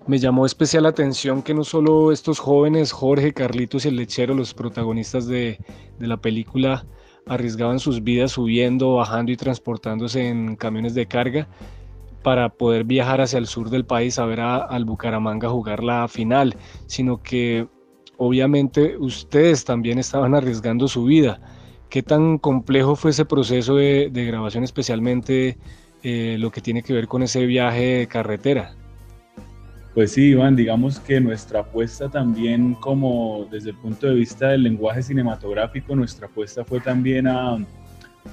Me 0.06 0.18
llamó 0.18 0.44
especial 0.44 0.84
atención 0.84 1.42
que 1.42 1.54
no 1.54 1.64
solo 1.64 2.12
estos 2.12 2.38
jóvenes, 2.38 2.92
Jorge, 2.92 3.32
Carlitos 3.32 3.84
y 3.84 3.88
el 3.88 3.96
lechero, 3.96 4.34
los 4.34 4.52
protagonistas 4.52 5.26
de, 5.26 5.58
de 5.98 6.06
la 6.06 6.18
película, 6.18 6.84
arriesgaban 7.26 7.78
sus 7.78 8.02
vidas 8.02 8.32
subiendo, 8.32 8.94
bajando 8.94 9.32
y 9.32 9.36
transportándose 9.36 10.28
en 10.28 10.56
camiones 10.56 10.94
de 10.94 11.06
carga 11.06 11.48
para 12.22 12.48
poder 12.48 12.84
viajar 12.84 13.20
hacia 13.20 13.38
el 13.38 13.46
sur 13.46 13.70
del 13.70 13.84
país 13.84 14.18
a 14.18 14.24
ver 14.24 14.40
a, 14.40 14.56
al 14.56 14.84
Bucaramanga 14.84 15.48
jugar 15.48 15.84
la 15.84 16.08
final, 16.08 16.56
sino 16.86 17.22
que 17.22 17.68
obviamente 18.16 18.96
ustedes 18.98 19.64
también 19.64 19.98
estaban 19.98 20.34
arriesgando 20.34 20.88
su 20.88 21.04
vida. 21.04 21.40
¿Qué 21.90 22.02
tan 22.02 22.38
complejo 22.38 22.96
fue 22.96 23.10
ese 23.10 23.24
proceso 23.24 23.76
de, 23.76 24.10
grabación, 24.10 24.64
especialmente 24.64 25.58
eh, 26.02 26.36
lo 26.38 26.50
que 26.50 26.60
tiene 26.60 26.82
que 26.82 26.92
ver 26.92 27.06
con 27.06 27.22
ese 27.22 27.46
viaje 27.46 27.98
de 27.98 28.06
carretera? 28.08 28.74
Pues 29.94 30.10
sí, 30.10 30.30
Iván, 30.30 30.56
digamos 30.56 30.98
que 30.98 31.20
nuestra 31.20 31.60
apuesta 31.60 32.08
también 32.08 32.74
como 32.74 33.46
desde 33.48 33.70
el 33.70 33.76
punto 33.76 34.08
de 34.08 34.14
vista 34.14 34.48
del 34.48 34.64
lenguaje 34.64 35.04
cinematográfico, 35.04 35.94
nuestra 35.94 36.26
apuesta 36.26 36.64
fue 36.64 36.80
también 36.80 37.28
a, 37.28 37.64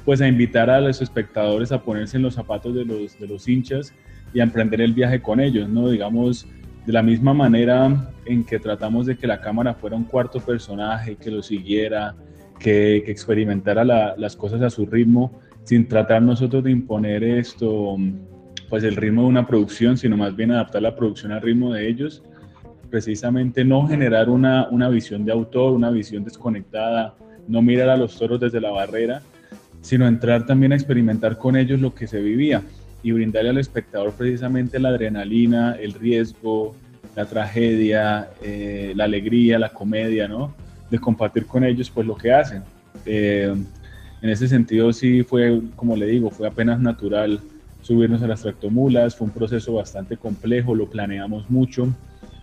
pues 0.04 0.21
a 0.21 0.28
invitar 0.28 0.71
a 0.71 0.82
los 0.82 1.04
espectadores 1.04 1.71
a 1.71 1.84
ponerse 1.84 2.17
en 2.17 2.24
los 2.24 2.34
zapatos 2.34 2.74
de 2.74 2.84
los, 2.84 3.19
de 3.19 3.28
los 3.28 3.47
hinchas 3.47 3.93
y 4.34 4.39
a 4.39 4.43
emprender 4.43 4.82
el 4.82 4.93
viaje 4.93 5.21
con 5.21 5.39
ellos, 5.39 5.69
¿no? 5.69 5.88
Digamos, 5.89 6.47
de 6.88 6.93
la 6.93 7.04
misma 7.04 7.32
manera 7.32 8.12
en 8.26 8.43
que 8.43 8.58
tratamos 8.58 9.06
de 9.06 9.15
que 9.15 9.28
la 9.28 9.39
cámara 9.39 9.76
fuera 9.76 9.95
un 9.95 10.06
cuarto 10.06 10.39
personaje, 10.39 11.15
que 11.15 11.30
lo 11.30 11.43
siguiera, 11.43 12.15
que, 12.58 12.97
experimentara 12.97 13.84
las 13.84 14.36
cosas 14.36 14.63
a 14.63 14.71
su 14.71 14.88
ritmo, 14.88 15.39
sin 15.63 15.88
tratar 15.88 16.24
nosotros 16.24 16.63
de 16.63 16.71
imponer 16.71 17.24
esto, 17.24 17.97
pues 18.72 18.86
el 18.86 18.96
ritmo 18.96 19.24
de 19.24 19.28
una 19.28 19.46
producción, 19.46 19.98
sino 19.98 20.16
más 20.16 20.34
bien 20.34 20.50
adaptar 20.52 20.82
la 20.82 20.96
producción 20.96 21.34
al 21.34 21.42
ritmo 21.42 21.74
de 21.74 21.90
ellos, 21.90 22.24
precisamente 22.90 23.66
no 23.66 23.86
generar 23.86 24.30
una, 24.30 24.70
una 24.70 24.88
visión 24.88 25.26
de 25.26 25.34
autor, 25.34 25.74
una 25.74 25.92
visión 25.92 26.24
desconectada, 26.24 27.14
no 27.50 27.62
mirar 27.62 27.90
a 27.90 27.98
los 27.98 28.18
toros 28.18 28.40
desde 28.40 28.62
la 28.62 28.72
barrera, 28.72 29.22
sino 29.82 30.08
entrar 30.08 30.46
también 30.46 30.72
a 30.72 30.76
experimentar 30.76 31.38
con 31.38 31.58
ellos 31.58 31.82
lo 31.82 31.94
que 31.94 32.08
se 32.08 32.22
vivía 32.22 32.62
y 33.04 33.12
brindarle 33.12 33.50
al 33.50 33.58
espectador 33.58 34.14
precisamente 34.14 34.80
la 34.80 34.88
adrenalina, 34.88 35.74
el 35.74 35.92
riesgo, 35.92 36.74
la 37.14 37.26
tragedia, 37.26 38.30
eh, 38.42 38.94
la 38.96 39.04
alegría, 39.04 39.60
la 39.60 39.74
comedia, 39.74 40.30
¿no? 40.30 40.56
De 40.90 40.98
compartir 40.98 41.46
con 41.46 41.66
ellos 41.66 41.90
pues 41.90 42.08
lo 42.08 42.16
que 42.16 42.32
hacen. 42.32 42.64
Eh, 43.06 43.54
en 44.22 44.30
ese 44.30 44.48
sentido 44.48 44.94
sí 44.94 45.24
fue, 45.24 45.60
como 45.76 45.98
le 45.98 46.06
digo, 46.06 46.32
fue 46.32 46.48
apenas 46.48 46.80
natural 46.80 47.42
subirnos 47.82 48.22
a 48.22 48.28
las 48.28 48.41
tractomulas, 48.41 49.15
fue 49.15 49.28
un 49.28 49.34
proceso 49.34 49.74
bastante 49.74 50.17
complejo, 50.17 50.76
lo 50.76 50.89
planeamos 50.89 51.50
mucho, 51.50 51.88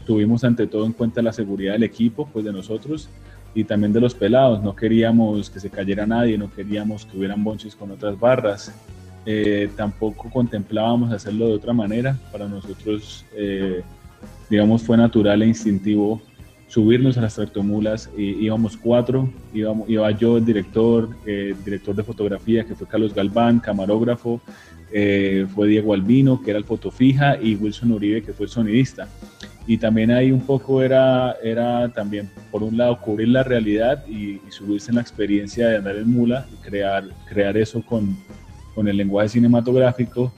tuvimos 0.07 0.45
ante 0.45 0.67
todo 0.67 0.87
en 0.87 0.93
cuenta 0.93 1.23
la 1.23 1.33
seguridad 1.33 1.73
del 1.73 1.85
equipo, 1.85 2.29
pues 2.33 2.45
de 2.45 2.53
nosotros 2.53 3.09
y 3.55 3.65
también 3.65 3.93
de 3.93 4.01
los 4.01 4.15
pelados, 4.15 4.63
no 4.63 4.77
queríamos 4.77 5.51
que 5.51 5.61
se 5.61 5.71
cayera 5.71 6.07
nadie, 6.07 6.37
no 6.39 6.51
queríamos 6.51 7.05
que 7.05 7.17
hubieran 7.17 7.43
bonches 7.43 7.75
con 7.75 7.91
otras 7.91 8.19
barras, 8.19 8.73
eh, 9.27 9.71
tampoco 9.77 10.31
contemplábamos 10.31 11.13
hacerlo 11.13 11.49
de 11.49 11.55
otra 11.55 11.73
manera. 11.73 12.17
Para 12.33 12.49
nosotros, 12.49 13.25
eh, 13.37 13.83
digamos, 14.49 14.83
fue 14.83 14.97
natural 14.97 15.43
e 15.43 15.47
instintivo 15.47 16.23
subirnos 16.69 17.19
a 17.19 17.23
las 17.23 17.35
tractomulas. 17.35 18.11
Íbamos 18.17 18.77
cuatro, 18.77 19.29
iba 19.53 20.11
yo, 20.13 20.39
el 20.39 20.45
director, 20.45 21.11
el 21.27 21.63
director 21.65 21.95
de 21.95 22.05
fotografía, 22.05 22.65
que 22.65 22.75
fue 22.75 22.87
Carlos 22.87 23.15
Galván, 23.15 23.61
camarógrafo, 23.61 24.41
eh, 24.93 25.47
fue 25.55 25.69
Diego 25.69 25.95
Albino, 25.95 26.43
que 26.43 26.51
era 26.51 26.59
el 26.59 26.65
fotofija, 26.65 27.39
y 27.41 27.55
Wilson 27.55 27.93
Uribe, 27.93 28.23
que 28.23 28.33
fue 28.33 28.47
el 28.47 28.51
sonidista. 28.51 29.09
Y 29.67 29.77
también 29.77 30.11
ahí 30.11 30.33
un 30.33 30.41
poco 30.41 30.83
era, 30.83 31.37
era 31.43 31.89
también, 31.91 32.31
por 32.51 32.63
un 32.63 32.77
lado, 32.77 32.99
cubrir 33.01 33.29
la 33.29 33.43
realidad 33.43 34.07
y, 34.07 34.41
subirse 34.51 34.91
en 34.91 34.97
la 34.97 35.03
experiencia 35.03 35.69
de 35.69 35.77
andar 35.77 35.97
en 35.97 36.11
mula 36.11 36.47
y 36.53 36.57
crear, 36.67 37.05
crear 37.29 37.57
eso 37.57 37.83
con, 37.83 38.17
con 38.75 38.89
el 38.89 38.97
lenguaje 38.97 39.29
cinematográfico 39.29 40.33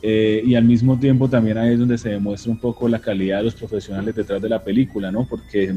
eh, 0.00 0.42
y 0.44 0.54
al 0.54 0.64
mismo 0.64 0.98
tiempo 0.98 1.28
también 1.28 1.58
ahí 1.58 1.72
es 1.72 1.78
donde 1.78 1.98
se 1.98 2.10
demuestra 2.10 2.52
un 2.52 2.58
poco 2.58 2.88
la 2.88 3.00
calidad 3.00 3.38
de 3.38 3.44
los 3.44 3.54
profesionales 3.54 4.14
detrás 4.14 4.40
de 4.40 4.48
la 4.48 4.62
película, 4.62 5.10
¿no? 5.10 5.26
Porque, 5.28 5.74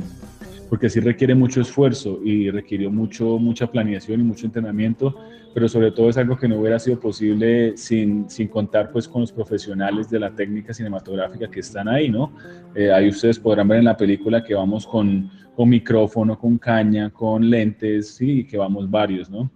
porque 0.71 0.89
sí 0.89 1.01
requiere 1.01 1.36
mucho 1.36 1.60
esfuerzo 1.60 2.21
y 2.23 2.49
requirió 2.49 2.89
mucho, 2.89 3.38
mucha 3.38 3.69
planeación 3.69 4.21
y 4.21 4.23
mucho 4.23 4.45
entrenamiento, 4.45 5.13
pero 5.53 5.67
sobre 5.67 5.91
todo 5.91 6.07
es 6.07 6.15
algo 6.15 6.38
que 6.38 6.47
no 6.47 6.62
hubiera 6.62 6.79
sido 6.79 6.97
posible 6.97 7.75
sin, 7.75 8.29
sin 8.29 8.47
contar 8.47 8.89
pues 8.89 9.05
con 9.05 9.19
los 9.19 9.34
profesionales 9.34 10.10
de 10.10 10.19
la 10.19 10.34
técnica 10.34 10.73
cinematográfica 10.73 11.51
que 11.51 11.60
están 11.60 11.89
ahí, 11.89 12.10
¿no? 12.10 12.34
Eh, 12.73 12.89
ahí 12.89 13.10
ustedes 13.10 13.38
podrán 13.38 13.67
ver 13.67 13.79
en 13.79 13.86
la 13.86 13.97
película 13.97 14.45
que 14.45 14.53
vamos 14.53 14.88
con, 14.88 15.29
con 15.57 15.67
micrófono, 15.67 16.39
con 16.39 16.57
caña, 16.57 17.10
con 17.10 17.49
lentes, 17.49 18.15
sí, 18.15 18.45
que 18.45 18.55
vamos 18.55 18.89
varios, 18.89 19.29
¿no? 19.29 19.51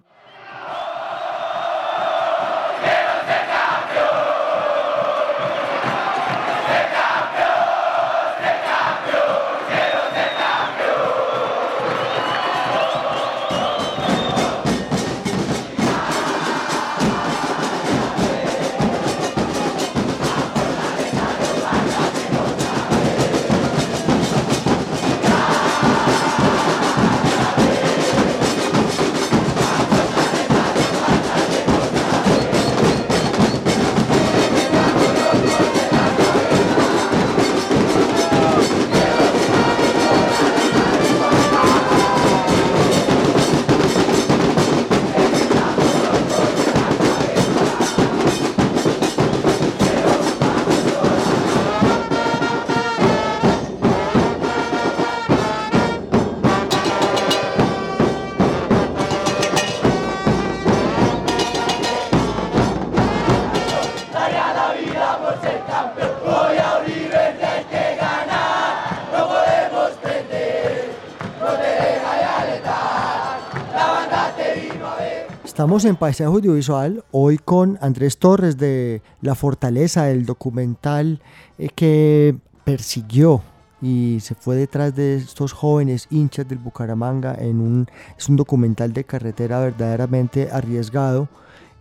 Estamos 75.66 75.86
en 75.86 75.96
Paisaje 75.96 76.26
Audiovisual 76.26 77.04
hoy 77.10 77.40
con 77.40 77.80
Andrés 77.82 78.20
Torres 78.20 78.56
de 78.56 79.02
La 79.22 79.34
Fortaleza, 79.34 80.12
el 80.12 80.24
documental 80.28 81.20
eh, 81.58 81.70
que 81.74 82.36
persiguió 82.64 83.42
y 83.82 84.20
se 84.22 84.36
fue 84.36 84.58
detrás 84.58 84.96
de 84.96 85.16
estos 85.16 85.54
jóvenes 85.54 86.06
hinchas 86.12 86.48
del 86.48 86.60
Bucaramanga 86.60 87.34
en 87.34 87.62
un 87.62 87.88
es 88.16 88.30
un 88.30 88.36
documental 88.36 88.94
de 88.94 89.06
carretera 89.06 89.60
verdaderamente 89.60 90.50
arriesgado 90.52 91.30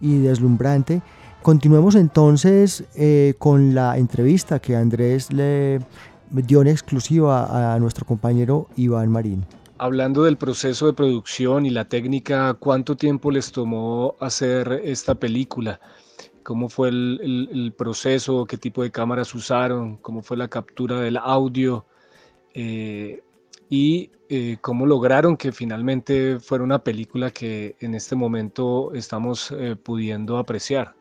y 0.01 0.17
deslumbrante. 0.17 1.03
Continuemos 1.43 1.95
entonces 1.95 2.85
eh, 2.95 3.35
con 3.37 3.75
la 3.75 3.99
entrevista 3.99 4.61
que 4.61 4.77
Andrés 4.77 5.31
le 5.31 5.81
dio 6.31 6.63
en 6.63 6.69
exclusiva 6.69 7.75
a 7.75 7.79
nuestro 7.79 8.07
compañero 8.07 8.67
Iván 8.77 9.11
Marín. 9.11 9.45
Hablando 9.77 10.23
del 10.23 10.37
proceso 10.37 10.87
de 10.87 10.93
producción 10.93 11.67
y 11.67 11.71
la 11.71 11.89
técnica, 11.89 12.55
¿cuánto 12.55 12.97
tiempo 12.97 13.33
les 13.33 13.51
tomó 13.51 14.15
hacer 14.21 14.81
esta 14.85 15.17
película? 15.17 15.81
¿Cómo 16.45 16.69
fue 16.69 16.91
el, 16.91 17.75
proceso? 17.77 18.45
¿Qué 18.45 18.57
tipo 18.57 18.85
de 18.85 18.93
cámaras 18.93 19.35
usaron? 19.35 19.97
¿Cómo 19.97 20.23
fue 20.23 20.37
la 20.37 20.47
captura 20.47 21.01
del 21.01 21.17
audio? 21.17 21.87
Eh, 22.55 23.23
y 23.69 24.11
eh, 24.29 24.59
cómo 24.61 24.87
lograron 24.87 25.37
que 25.37 25.51
finalmente 25.51 26.39
fuera 26.39 26.63
una 26.63 26.85
película 26.85 27.33
que 27.33 27.75
en 27.81 27.95
este 27.95 28.15
momento 28.15 28.95
estamos 28.95 29.53
eh, 29.59 29.75
pudiendo 29.75 30.39
apreciar. 30.39 30.95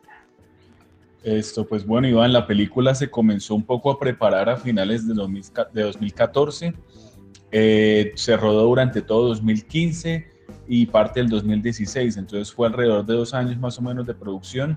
Esto, 1.22 1.66
pues 1.66 1.86
bueno, 1.86 2.08
Iván, 2.08 2.32
la 2.32 2.46
película 2.46 2.94
se 2.94 3.08
comenzó 3.08 3.54
un 3.54 3.64
poco 3.64 3.90
a 3.90 3.98
preparar 3.98 4.50
a 4.50 4.56
finales 4.56 5.06
de, 5.06 5.14
2014 5.14 6.74
eh, 7.56 8.10
se 8.16 8.36
rodó 8.36 8.64
durante 8.64 9.00
todo 9.00 9.28
2015 9.28 10.26
y 10.66 10.86
parte 10.86 11.20
del 11.20 11.28
2016, 11.28 12.16
entonces 12.16 12.52
fue 12.52 12.66
alrededor 12.66 13.06
de 13.06 13.14
dos 13.14 13.32
años 13.32 13.56
más 13.60 13.78
o 13.78 13.82
menos 13.82 14.04
de 14.04 14.12
producción 14.12 14.76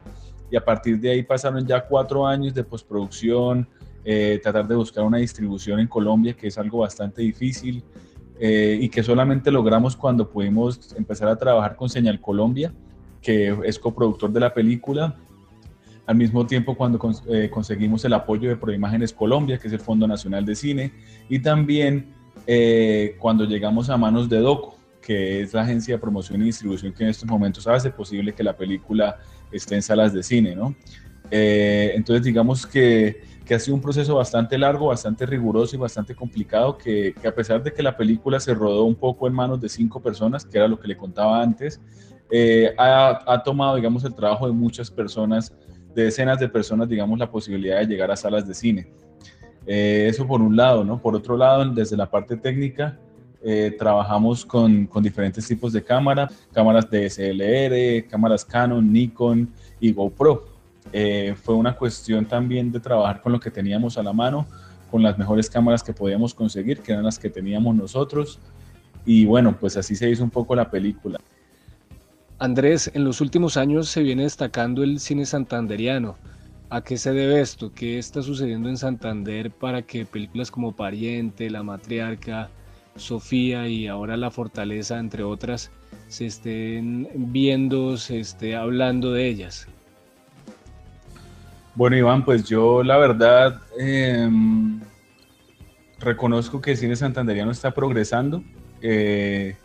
y 0.52 0.56
a 0.56 0.64
partir 0.64 1.00
de 1.00 1.10
ahí 1.10 1.24
pasaron 1.24 1.66
ya 1.66 1.84
cuatro 1.88 2.28
años 2.28 2.54
de 2.54 2.64
postproducción, 2.64 3.68
eh, 4.06 4.40
tratar 4.44 4.68
de 4.68 4.76
buscar 4.76 5.04
una 5.06 5.18
distribución 5.18 5.80
en 5.80 5.88
Colombia, 5.88 6.34
que 6.34 6.50
es 6.50 6.58
algo 6.60 6.78
bastante 6.78 7.24
difícil 7.24 7.84
eh, 8.40 8.78
y 8.80 8.90
que 8.90 9.02
solamente 9.02 9.50
logramos 9.50 9.98
cuando 9.98 10.30
pudimos 10.30 10.94
empezar 10.96 11.30
a 11.30 11.36
trabajar 11.36 11.76
con 11.76 11.90
Señal 11.90 12.22
Colombia, 12.22 12.72
que 13.24 13.58
es 13.66 13.80
coproductor 13.80 14.32
de 14.32 14.40
la 14.40 14.54
película. 14.54 15.16
Al 16.06 16.16
mismo 16.16 16.46
tiempo, 16.46 16.78
cuando 16.78 17.00
conseguimos 17.00 18.06
el 18.06 18.14
apoyo 18.14 18.50
de 18.50 18.56
Proimágenes 18.56 19.12
Colombia, 19.12 19.58
que 19.58 19.68
es 19.68 19.74
el 19.74 19.80
Fondo 19.80 20.08
Nacional 20.08 20.46
de 20.46 20.54
Cine, 20.54 20.92
y 21.28 21.40
también 21.40 22.17
eh, 22.48 23.16
cuando 23.20 23.44
llegamos 23.44 23.90
a 23.90 23.98
manos 23.98 24.30
de 24.30 24.40
DOCO, 24.40 24.78
que 25.02 25.42
es 25.42 25.54
la 25.54 25.62
agencia 25.62 25.96
de 25.96 26.00
promoción 26.00 26.42
y 26.42 26.46
distribución 26.46 26.94
que 26.94 27.04
en 27.04 27.10
estos 27.10 27.28
momentos 27.30 27.68
hace 27.68 27.92
posible 27.92 28.34
que 28.34 28.44
la 28.44 28.56
película 28.56 29.18
esté 29.52 29.76
en 29.76 29.82
salas 29.82 30.14
de 30.14 30.24
cine, 30.24 30.56
¿no? 30.56 30.76
Eh, 31.30 31.92
entonces 31.96 32.24
digamos 32.24 32.66
que, 32.66 33.22
que, 33.46 33.54
ha 33.54 33.60
sido 33.60 33.76
un 33.76 33.82
proceso 33.82 34.16
bastante 34.16 34.58
largo, 34.58 34.88
bastante 34.88 35.26
riguroso 35.26 35.76
y 35.76 35.80
bastante 35.80 36.16
complicado, 36.16 36.78
que, 36.78 37.14
que, 37.22 37.28
a 37.28 37.36
pesar 37.36 37.62
de 37.62 37.74
que 37.74 37.84
la 37.84 37.98
película 37.98 38.40
se 38.40 38.54
rodó 38.54 38.86
un 38.86 38.96
poco 38.96 39.28
en 39.28 39.34
manos 39.34 39.60
de 39.60 39.68
cinco 39.68 40.02
personas, 40.02 40.46
que 40.46 40.58
era 40.58 40.70
lo 40.70 40.80
que 40.80 40.88
le 40.88 40.96
contaba 40.96 41.42
antes, 41.42 41.82
eh, 42.32 42.74
ha, 42.78 43.24
ha, 43.26 43.44
tomado, 43.44 43.76
digamos, 43.76 44.04
el 44.04 44.14
trabajo 44.14 44.48
de 44.48 44.54
muchas 44.54 44.90
personas, 44.90 45.54
de 45.94 46.04
decenas 46.04 46.40
de 46.40 46.48
personas, 46.48 46.88
digamos, 46.88 47.18
la 47.20 47.30
posibilidad 47.30 47.80
de 47.80 47.88
llegar 47.88 48.12
a 48.12 48.16
salas 48.16 48.48
de 48.48 48.54
cine. 48.54 48.92
Eh, 49.68 50.08
eso 50.10 50.26
por 50.26 50.42
un 50.42 50.56
lado, 50.56 50.84
¿no? 50.84 51.00
Por 51.00 51.14
otro 51.16 51.36
lado, 51.36 51.66
desde 51.66 51.98
la 51.98 52.10
parte 52.10 52.38
técnica, 52.38 52.98
eh, 53.44 53.76
trabajamos 53.78 54.46
con, 54.46 54.88
con, 54.88 55.04
diferentes 55.04 55.46
tipos 55.46 55.74
de 55.74 55.84
cámara, 55.84 56.30
cámaras 56.54 56.90
DSLR, 56.90 58.08
cámaras 58.10 58.44
Canon, 58.46 58.92
Nikon 58.92 59.50
y 59.80 59.92
GoPro. 59.92 60.46
Eh, 60.94 61.36
fue 61.42 61.56
una 61.56 61.76
cuestión 61.76 62.26
también 62.26 62.72
de 62.72 62.80
trabajar 62.80 63.22
con 63.22 63.34
lo 63.34 63.40
que 63.40 63.52
teníamos 63.52 63.98
a 63.98 64.04
la 64.04 64.14
mano, 64.14 64.48
con 64.90 65.04
las 65.04 65.18
mejores 65.18 65.50
cámaras 65.50 65.84
que 65.84 65.94
podíamos 65.94 66.34
conseguir, 66.34 66.80
que 66.80 66.94
eran 66.94 67.04
las 67.04 67.20
que 67.20 67.30
teníamos 67.30 67.76
nosotros. 67.76 68.40
Y 69.06 69.26
bueno, 69.26 69.58
pues 69.60 69.78
así 69.78 69.96
se 69.96 70.10
hizo 70.10 70.24
un 70.24 70.30
poco 70.30 70.56
la 70.56 70.70
película. 70.70 71.20
Andrés, 72.40 72.92
en 72.94 73.04
los 73.04 73.20
últimos 73.20 73.58
años 73.58 73.90
se 73.90 74.04
viene 74.04 74.24
destacando 74.24 74.84
el 74.84 75.00
cine 75.00 75.26
santanderiano. 75.26 76.16
¿A 76.70 76.82
qué 76.82 76.98
se 76.98 77.14
debe 77.14 77.40
esto? 77.40 77.72
¿Qué 77.74 77.98
está 77.98 78.22
sucediendo 78.22 78.68
en 78.68 78.76
Santander 78.76 79.52
para 79.52 79.84
que 79.84 80.06
películas 80.06 80.52
como 80.52 80.76
Pariente, 80.76 81.50
La 81.50 81.64
Matriarca, 81.64 82.50
Sofía 82.98 83.70
y 83.70 83.88
ahora 83.88 84.18
La 84.18 84.32
Fortaleza, 84.32 85.00
entre 85.00 85.24
otras, 85.24 85.72
se 86.10 86.26
estén 86.26 87.08
viendo, 87.16 87.96
se 87.96 88.20
esté 88.20 88.58
hablando 88.58 89.14
de 89.14 89.30
ellas? 89.30 89.66
Bueno, 91.74 91.96
Iván, 91.96 92.26
pues 92.26 92.44
yo 92.44 92.84
la 92.84 92.98
verdad 92.98 93.62
em, 93.80 94.82
reconozco 96.00 96.60
que 96.60 96.72
el 96.72 96.78
cine 96.78 96.98
santanderiano 96.98 97.52
está 97.52 97.72
progresando. 97.72 98.44
Eh, 98.82 99.56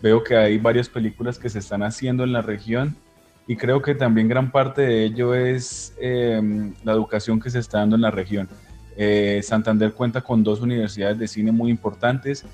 veo 0.00 0.22
que 0.22 0.36
hay 0.36 0.58
varias 0.58 0.88
películas 0.88 1.36
que 1.36 1.48
se 1.48 1.58
están 1.58 1.82
haciendo 1.82 2.22
en 2.22 2.32
la 2.32 2.42
región 2.42 2.96
y 3.46 3.56
creo 3.56 3.82
que 3.82 3.94
también 3.94 4.28
gran 4.28 4.50
parte 4.50 4.82
de 4.82 5.04
ello 5.04 5.34
es 5.34 5.94
em, 6.00 6.74
la 6.82 6.92
educación 6.92 7.38
que 7.40 7.50
se 7.50 7.58
está 7.58 7.78
dando 7.78 7.96
en 7.96 8.02
la 8.02 8.10
región. 8.10 8.48
Eh, 8.96 9.40
Santander 9.42 9.92
cuenta 9.92 10.20
con 10.22 10.42
dos 10.42 10.60
universidades 10.60 11.18
de 11.18 11.28
cine 11.28 11.52
muy 11.52 11.70
importantes. 11.70 12.44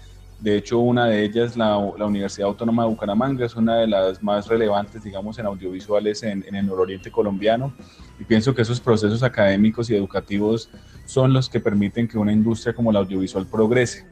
De 0.40 0.57
hecho, 0.57 0.79
una 0.79 1.07
de 1.07 1.22
ellas, 1.22 1.57
la, 1.57 1.79
la, 1.98 2.07
Universidad 2.07 2.48
Autónoma 2.48 2.85
de 2.85 2.88
Bucaramanga, 2.88 3.44
es 3.44 3.55
una 3.55 3.76
de 3.76 3.87
las 3.87 4.22
más 4.22 4.48
relevantes, 4.48 5.05
digamos, 5.05 5.38
en 5.38 5.46
audiovisuales 5.46 6.22
en, 6.22 6.44
en 6.48 6.55
el 6.55 6.66
nororiente 6.66 7.11
colombiano. 7.11 7.72
Y 8.18 8.24
pienso 8.24 8.55
que 8.55 8.62
esos 8.62 8.81
procesos 8.81 9.22
académicos 9.22 9.90
y 9.90 9.94
educativos 9.94 10.70
son 11.05 11.33
los 11.35 11.48
que 11.48 11.61
permiten 11.61 12.09
que 12.09 12.16
una 12.18 12.33
industria 12.33 12.72
como 12.72 12.90
la 12.90 13.00
audiovisual 13.00 13.46
progrese. 13.46 14.07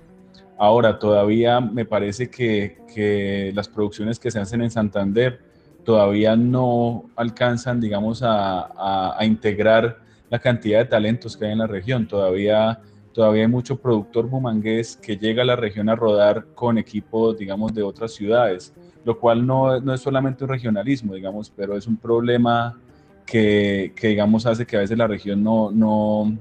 Ahora, 0.59 0.99
todavía 0.99 1.61
me 1.61 1.87
parece 1.87 2.29
que, 2.29 2.79
que 2.95 3.51
las 3.55 3.69
producciones 3.69 4.19
que 4.19 4.31
se 4.31 4.39
hacen 4.39 4.61
en 4.61 4.71
Santander 4.71 5.48
todavía 5.89 6.37
no 6.37 7.09
alcanzan, 7.17 7.81
digamos, 7.81 8.23
a, 8.23 9.17
a, 9.19 9.25
integrar 9.25 9.97
la 10.29 10.39
cantidad 10.39 10.81
de 10.81 10.85
talentos 10.85 11.35
que 11.35 11.47
hay 11.47 11.53
en 11.53 11.61
la 11.61 11.67
región. 11.67 12.07
Todavía, 12.07 12.83
todavía 13.15 13.45
hay 13.45 13.49
mucho 13.49 13.81
productor 13.81 14.29
bumangués 14.29 14.99
que 14.99 15.17
llega 15.17 15.41
a 15.41 15.47
la 15.47 15.57
región 15.57 15.89
a 15.89 15.97
rodar 15.97 16.49
con 16.55 16.77
equipos, 16.77 17.39
digamos, 17.39 17.73
de 17.73 17.83
otras 17.83 18.13
ciudades, 18.13 18.75
lo 19.03 19.19
cual 19.19 19.47
no, 19.47 19.81
no 19.81 19.95
es 19.95 20.03
solamente 20.03 20.45
un 20.45 20.51
regionalismo, 20.51 21.15
digamos, 21.15 21.51
pero 21.57 21.75
es 21.75 21.87
un 21.87 21.97
problema 21.97 22.79
que, 23.25 23.95
que, 23.97 24.09
digamos, 24.09 24.45
hace 24.45 24.67
que 24.67 24.77
a 24.77 24.81
veces 24.81 24.99
la 24.99 25.07
región 25.07 25.43
no, 25.43 25.71
no, 25.71 26.37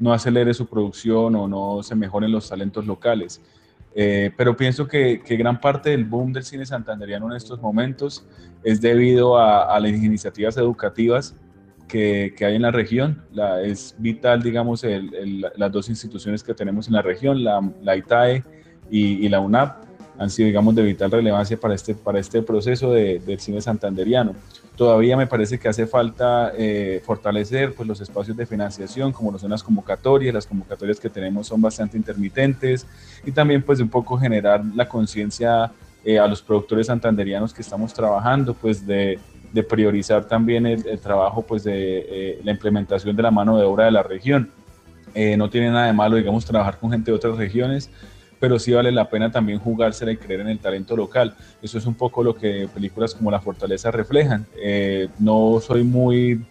no 0.00 0.12
acelere 0.12 0.52
su 0.52 0.66
producción 0.66 1.34
o 1.34 1.48
no 1.48 1.82
se 1.82 1.94
mejoren 1.94 2.30
los 2.30 2.46
talentos 2.46 2.84
locales. 2.84 3.40
Eh, 3.94 4.30
pero 4.36 4.56
pienso 4.56 4.88
que, 4.88 5.20
gran 5.28 5.60
parte 5.60 5.90
del 5.90 6.04
boom 6.04 6.32
del 6.32 6.44
cine 6.44 6.64
santanderiano 6.64 7.26
en 7.30 7.36
estos 7.36 7.60
momentos 7.60 8.24
es 8.64 8.80
debido 8.80 9.38
a, 9.38 9.78
las 9.78 9.90
iniciativas 9.90 10.56
educativas 10.56 11.34
que, 11.88 12.34
hay 12.40 12.56
en 12.56 12.62
la 12.62 12.70
región. 12.70 13.22
Es 13.62 13.94
vital, 13.98 14.42
digamos, 14.42 14.84
las 15.56 15.72
dos 15.72 15.88
instituciones 15.88 16.42
que 16.42 16.54
tenemos 16.54 16.86
en 16.86 16.94
la 16.94 17.02
región, 17.02 17.44
la, 17.44 17.60
la 17.82 17.96
ITAE 17.96 18.44
y, 18.90 19.28
la 19.28 19.40
UNAP, 19.40 19.84
han 20.18 20.30
sido, 20.30 20.46
digamos, 20.46 20.74
de 20.74 20.82
vital 20.82 21.10
relevancia 21.10 21.58
para 21.58 21.74
este, 21.74 21.94
para 21.94 22.18
este 22.18 22.42
proceso 22.42 22.92
de, 22.92 23.18
del 23.18 23.40
cine 23.40 23.60
santanderiano. 23.60 24.34
Todavía 24.76 25.18
me 25.18 25.26
parece 25.26 25.58
que 25.58 25.68
hace 25.68 25.86
falta 25.86 26.52
eh, 26.56 27.02
fortalecer 27.04 27.74
pues, 27.74 27.86
los 27.86 28.00
espacios 28.00 28.36
de 28.36 28.46
financiación, 28.46 29.12
como 29.12 29.30
lo 29.30 29.38
son 29.38 29.50
las 29.50 29.62
convocatorias. 29.62 30.32
Las 30.32 30.46
convocatorias 30.46 30.98
que 30.98 31.10
tenemos 31.10 31.46
son 31.46 31.60
bastante 31.60 31.98
intermitentes 31.98 32.86
y 33.24 33.32
también 33.32 33.62
pues 33.62 33.80
un 33.80 33.90
poco 33.90 34.16
generar 34.16 34.64
la 34.74 34.88
conciencia 34.88 35.70
eh, 36.04 36.18
a 36.18 36.26
los 36.26 36.40
productores 36.40 36.86
santanderianos 36.86 37.52
que 37.52 37.60
estamos 37.60 37.92
trabajando, 37.92 38.54
pues 38.54 38.86
de, 38.86 39.18
priorizar 39.68 40.24
también 40.24 40.64
el, 40.64 40.98
trabajo 40.98 41.42
pues 41.42 41.64
de 41.64 42.06
eh, 42.08 42.40
la 42.42 42.52
implementación 42.52 43.14
de 43.14 43.22
la 43.22 43.30
mano 43.30 43.58
de 43.58 43.64
obra 43.64 43.84
de 43.84 43.90
la 43.90 44.02
región. 44.02 44.50
no 45.36 45.50
tiene 45.50 45.70
nada 45.70 45.86
de 45.86 45.92
malo, 45.92 46.16
digamos, 46.16 46.46
trabajar 46.46 46.78
con 46.78 46.90
gente 46.90 47.10
de 47.10 47.16
otras 47.18 47.36
regiones, 47.36 47.90
pero 48.42 48.58
sí 48.58 48.72
vale 48.72 48.90
la 48.90 49.08
pena 49.08 49.30
también 49.30 49.60
jugársela 49.60 50.10
y 50.10 50.16
creer 50.16 50.40
en 50.40 50.48
el 50.48 50.58
talento 50.58 50.96
local. 50.96 51.36
Eso 51.62 51.78
es 51.78 51.86
un 51.86 51.94
poco 51.94 52.24
lo 52.24 52.34
que 52.34 52.68
películas 52.74 53.14
como 53.14 53.30
La 53.30 53.40
Fortaleza 53.40 53.92
reflejan. 53.92 54.46
Eh, 54.60 55.08
no 55.20 55.60
soy 55.60 55.84
muy 55.84 56.44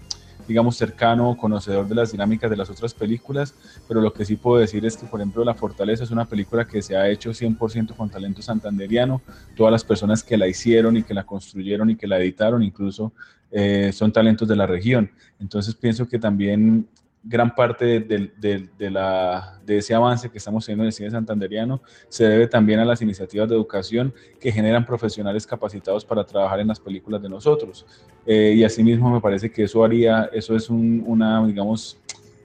digamos, 0.47 0.77
cercano 0.77 1.29
o 1.29 1.37
conocedor 1.37 1.87
de 1.89 1.95
las 1.95 2.13
dinámicas 2.13 2.49
de 2.49 2.55
las 2.55 2.69
otras 2.69 2.93
películas, 2.93 3.53
pero 3.89 3.99
lo 3.99 4.13
que 4.13 4.23
sí 4.23 4.37
puedo 4.37 4.59
decir 4.59 4.85
es 4.85 4.95
que, 4.95 5.05
por 5.05 5.19
ejemplo, 5.19 5.43
La 5.43 5.53
Fortaleza 5.53 6.05
es 6.05 6.11
una 6.11 6.23
película 6.23 6.65
que 6.65 6.81
se 6.81 6.95
ha 6.95 7.09
hecho 7.09 7.31
100% 7.31 7.93
con 7.97 8.09
talento 8.09 8.41
santanderiano. 8.41 9.21
Todas 9.57 9.73
las 9.73 9.83
personas 9.83 10.23
que 10.23 10.37
la 10.37 10.47
hicieron 10.47 10.95
y 10.95 11.03
que 11.03 11.13
la 11.13 11.25
construyeron 11.25 11.89
y 11.89 11.97
que 11.97 12.07
la 12.07 12.19
editaron 12.19 12.63
incluso 12.63 13.11
eh, 13.51 13.91
son 13.93 14.13
talentos 14.13 14.47
de 14.47 14.55
la 14.55 14.65
región. 14.65 15.11
Entonces 15.41 15.75
pienso 15.75 16.07
que 16.07 16.19
también 16.19 16.87
gran 17.23 17.53
parte 17.53 17.99
de, 17.99 18.89
la, 18.89 19.59
de, 19.63 19.77
ese 19.77 19.93
avance 19.93 20.29
que 20.29 20.39
estamos 20.39 20.65
teniendo 20.65 20.83
en 20.83 20.87
el 20.87 20.93
cine 20.93 21.11
santanderiano 21.11 21.81
se 22.09 22.25
debe 22.25 22.47
también 22.47 22.79
a 22.79 22.85
las 22.85 23.01
iniciativas 23.01 23.47
de 23.47 23.55
educación 23.55 24.13
que 24.39 24.51
generan 24.51 24.85
profesionales 24.85 25.45
capacitados 25.45 26.03
para 26.03 26.25
trabajar 26.25 26.59
en 26.59 26.67
las 26.67 26.79
películas 26.79 27.21
de 27.21 27.29
nosotros. 27.29 27.85
Eh, 28.25 28.53
y 28.55 28.63
asimismo 28.63 29.11
me 29.11 29.21
parece 29.21 29.51
que 29.51 29.63
eso 29.63 29.83
haría, 29.83 30.29
eso 30.33 30.55
es 30.55 30.69
un 30.69 31.03
una, 31.05 31.45
digamos, 31.45 31.99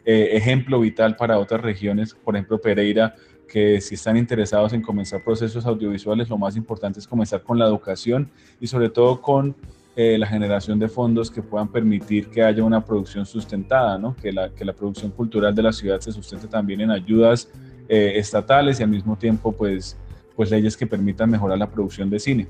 eh, 0.04 0.30
ejemplo 0.32 0.78
vital 0.80 1.16
para 1.16 1.38
otras 1.38 1.62
regiones, 1.62 2.14
por 2.14 2.36
ejemplo 2.36 2.60
Pereira, 2.60 3.14
que 3.48 3.80
si 3.80 3.94
están 3.94 4.16
interesados 4.16 4.72
en 4.72 4.82
comenzar 4.82 5.24
procesos 5.24 5.64
audiovisuales, 5.64 6.28
lo 6.28 6.36
más 6.36 6.56
importante 6.56 6.98
es 6.98 7.06
comenzar 7.06 7.42
con 7.42 7.58
la 7.58 7.66
educación 7.66 8.30
y 8.60 8.66
sobre 8.66 8.90
todo 8.90 9.22
con 9.22 9.56
eh, 9.98 10.18
la 10.18 10.26
generación 10.26 10.78
de 10.78 10.88
fondos 10.88 11.30
que 11.30 11.40
puedan 11.40 11.68
permitir 11.68 12.28
que 12.28 12.42
haya 12.42 12.62
una 12.62 12.84
producción 12.84 13.24
sustentada, 13.24 13.96
¿no? 13.96 14.14
que, 14.14 14.30
la, 14.30 14.50
que 14.50 14.62
la 14.62 14.74
producción 14.74 15.10
cultural 15.10 15.54
de 15.54 15.62
la 15.62 15.72
ciudad 15.72 16.00
se 16.00 16.12
sustente 16.12 16.46
también 16.46 16.82
en 16.82 16.90
ayudas 16.90 17.48
eh, 17.88 18.12
estatales 18.16 18.78
y 18.78 18.82
al 18.82 18.90
mismo 18.90 19.16
tiempo 19.16 19.52
pues, 19.52 19.96
pues 20.34 20.50
leyes 20.50 20.76
que 20.76 20.86
permitan 20.86 21.30
mejorar 21.30 21.56
la 21.56 21.70
producción 21.70 22.10
de 22.10 22.20
cine. 22.20 22.46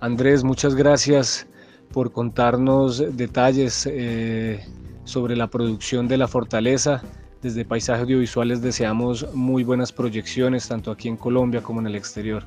Andrés, 0.00 0.42
muchas 0.42 0.74
gracias 0.74 1.46
por 1.92 2.12
contarnos 2.12 3.16
detalles 3.16 3.86
eh, 3.86 4.64
sobre 5.04 5.36
la 5.36 5.48
producción 5.48 6.08
de 6.08 6.16
la 6.16 6.28
fortaleza. 6.28 7.02
Desde 7.42 7.66
Paisaje 7.66 8.00
Audiovisuales 8.00 8.62
deseamos 8.62 9.26
muy 9.34 9.64
buenas 9.64 9.92
proyecciones, 9.92 10.66
tanto 10.66 10.90
aquí 10.90 11.08
en 11.08 11.18
Colombia 11.18 11.62
como 11.62 11.80
en 11.80 11.88
el 11.88 11.94
exterior. 11.94 12.42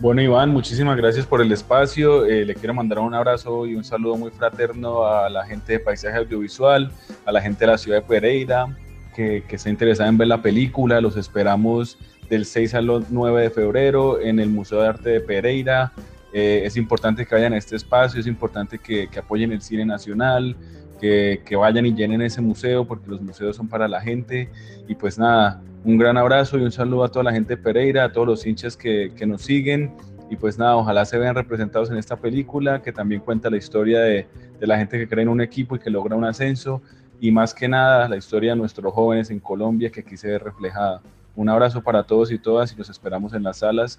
Bueno, 0.00 0.22
Iván, 0.22 0.50
muchísimas 0.50 0.96
gracias 0.96 1.26
por 1.26 1.42
el 1.42 1.50
espacio. 1.50 2.24
Eh, 2.24 2.44
le 2.44 2.54
quiero 2.54 2.72
mandar 2.72 3.00
un 3.00 3.14
abrazo 3.14 3.66
y 3.66 3.74
un 3.74 3.82
saludo 3.82 4.16
muy 4.16 4.30
fraterno 4.30 5.04
a 5.04 5.28
la 5.28 5.44
gente 5.44 5.72
de 5.72 5.80
Paisaje 5.80 6.16
Audiovisual, 6.18 6.92
a 7.26 7.32
la 7.32 7.42
gente 7.42 7.64
de 7.64 7.72
la 7.72 7.78
ciudad 7.78 7.98
de 8.00 8.06
Pereira, 8.06 8.76
que, 9.16 9.42
que 9.48 9.56
está 9.56 9.70
interesada 9.70 10.08
en 10.08 10.16
ver 10.16 10.28
la 10.28 10.40
película. 10.40 11.00
Los 11.00 11.16
esperamos 11.16 11.98
del 12.30 12.44
6 12.44 12.74
al 12.74 13.06
9 13.10 13.42
de 13.42 13.50
febrero 13.50 14.20
en 14.20 14.38
el 14.38 14.50
Museo 14.50 14.82
de 14.82 14.86
Arte 14.86 15.10
de 15.10 15.20
Pereira. 15.20 15.92
Eh, 16.32 16.62
es 16.64 16.76
importante 16.76 17.26
que 17.26 17.34
vayan 17.34 17.54
a 17.54 17.58
este 17.58 17.74
espacio, 17.74 18.20
es 18.20 18.28
importante 18.28 18.78
que, 18.78 19.08
que 19.08 19.18
apoyen 19.18 19.50
el 19.50 19.62
cine 19.62 19.84
nacional, 19.84 20.54
que, 20.98 21.56
vayan 21.56 21.86
y 21.86 21.94
llenen 21.94 22.22
ese 22.22 22.40
museo, 22.40 22.86
porque 22.86 23.08
los 23.10 23.20
museos 23.20 23.56
son 23.56 23.68
para 23.68 23.88
la 23.88 24.00
gente. 24.00 24.50
Y 24.86 24.94
pues 24.94 25.18
nada, 25.18 25.62
un 25.84 25.98
gran 25.98 26.16
abrazo 26.16 26.58
y 26.58 26.62
un 26.62 26.72
saludo 26.72 27.04
a 27.04 27.08
toda 27.08 27.24
la 27.24 27.32
gente 27.32 27.56
de 27.56 27.62
Pereira, 27.62 28.04
a 28.04 28.12
todos 28.12 28.26
los 28.26 28.46
hinchas 28.46 28.76
que, 28.76 29.12
que 29.16 29.26
nos 29.26 29.42
siguen. 29.42 29.94
Y 30.30 30.36
pues 30.36 30.58
nada, 30.58 30.76
ojalá 30.76 31.04
se 31.04 31.18
vean 31.18 31.34
representados 31.34 31.90
en 31.90 31.96
esta 31.96 32.16
película, 32.16 32.82
que 32.82 32.92
también 32.92 33.20
cuenta 33.20 33.48
la 33.48 33.56
historia 33.56 34.00
de, 34.00 34.26
de 34.60 34.66
la 34.66 34.76
gente 34.76 34.98
que 34.98 35.08
cree 35.08 35.22
en 35.22 35.28
un 35.28 35.40
equipo 35.40 35.76
y 35.76 35.78
que 35.78 35.90
logra 35.90 36.16
un 36.16 36.24
ascenso. 36.24 36.82
Y 37.20 37.30
más 37.32 37.54
que 37.54 37.68
nada, 37.68 38.08
la 38.08 38.16
historia 38.16 38.52
de 38.52 38.56
nuestros 38.56 38.92
jóvenes 38.92 39.30
en 39.30 39.40
Colombia, 39.40 39.90
que 39.90 40.00
aquí 40.00 40.16
se 40.16 40.28
ve 40.28 40.38
reflejada. 40.38 41.02
Un 41.34 41.48
abrazo 41.48 41.82
para 41.82 42.02
todos 42.02 42.30
y 42.30 42.38
todas 42.38 42.72
y 42.72 42.76
los 42.76 42.90
esperamos 42.90 43.32
en 43.32 43.42
las 43.42 43.58
salas. 43.58 43.98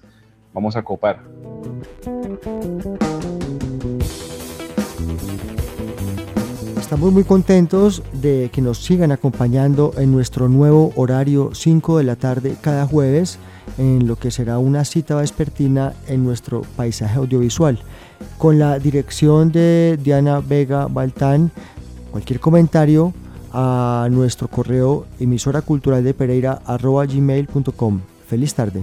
Vamos 0.52 0.76
a 0.76 0.82
copar. 0.82 1.20
Estamos 6.90 7.12
muy 7.12 7.22
contentos 7.22 8.02
de 8.12 8.50
que 8.52 8.60
nos 8.60 8.78
sigan 8.78 9.12
acompañando 9.12 9.92
en 9.96 10.10
nuestro 10.10 10.48
nuevo 10.48 10.92
horario 10.96 11.50
5 11.54 11.98
de 11.98 12.02
la 12.02 12.16
tarde 12.16 12.56
cada 12.60 12.84
jueves 12.84 13.38
en 13.78 14.08
lo 14.08 14.16
que 14.16 14.32
será 14.32 14.58
una 14.58 14.84
cita 14.84 15.14
vespertina 15.14 15.92
en 16.08 16.24
nuestro 16.24 16.62
paisaje 16.74 17.16
audiovisual. 17.16 17.78
Con 18.38 18.58
la 18.58 18.80
dirección 18.80 19.52
de 19.52 20.00
Diana 20.02 20.40
Vega 20.40 20.88
Baltán, 20.88 21.52
cualquier 22.10 22.40
comentario 22.40 23.14
a 23.52 24.08
nuestro 24.10 24.48
correo 24.48 25.06
emisora 25.20 25.62
cultural 25.62 26.02
de 26.02 26.12
Pereira 26.12 26.60
gmail.com. 26.66 28.00
Feliz 28.26 28.52
tarde. 28.52 28.82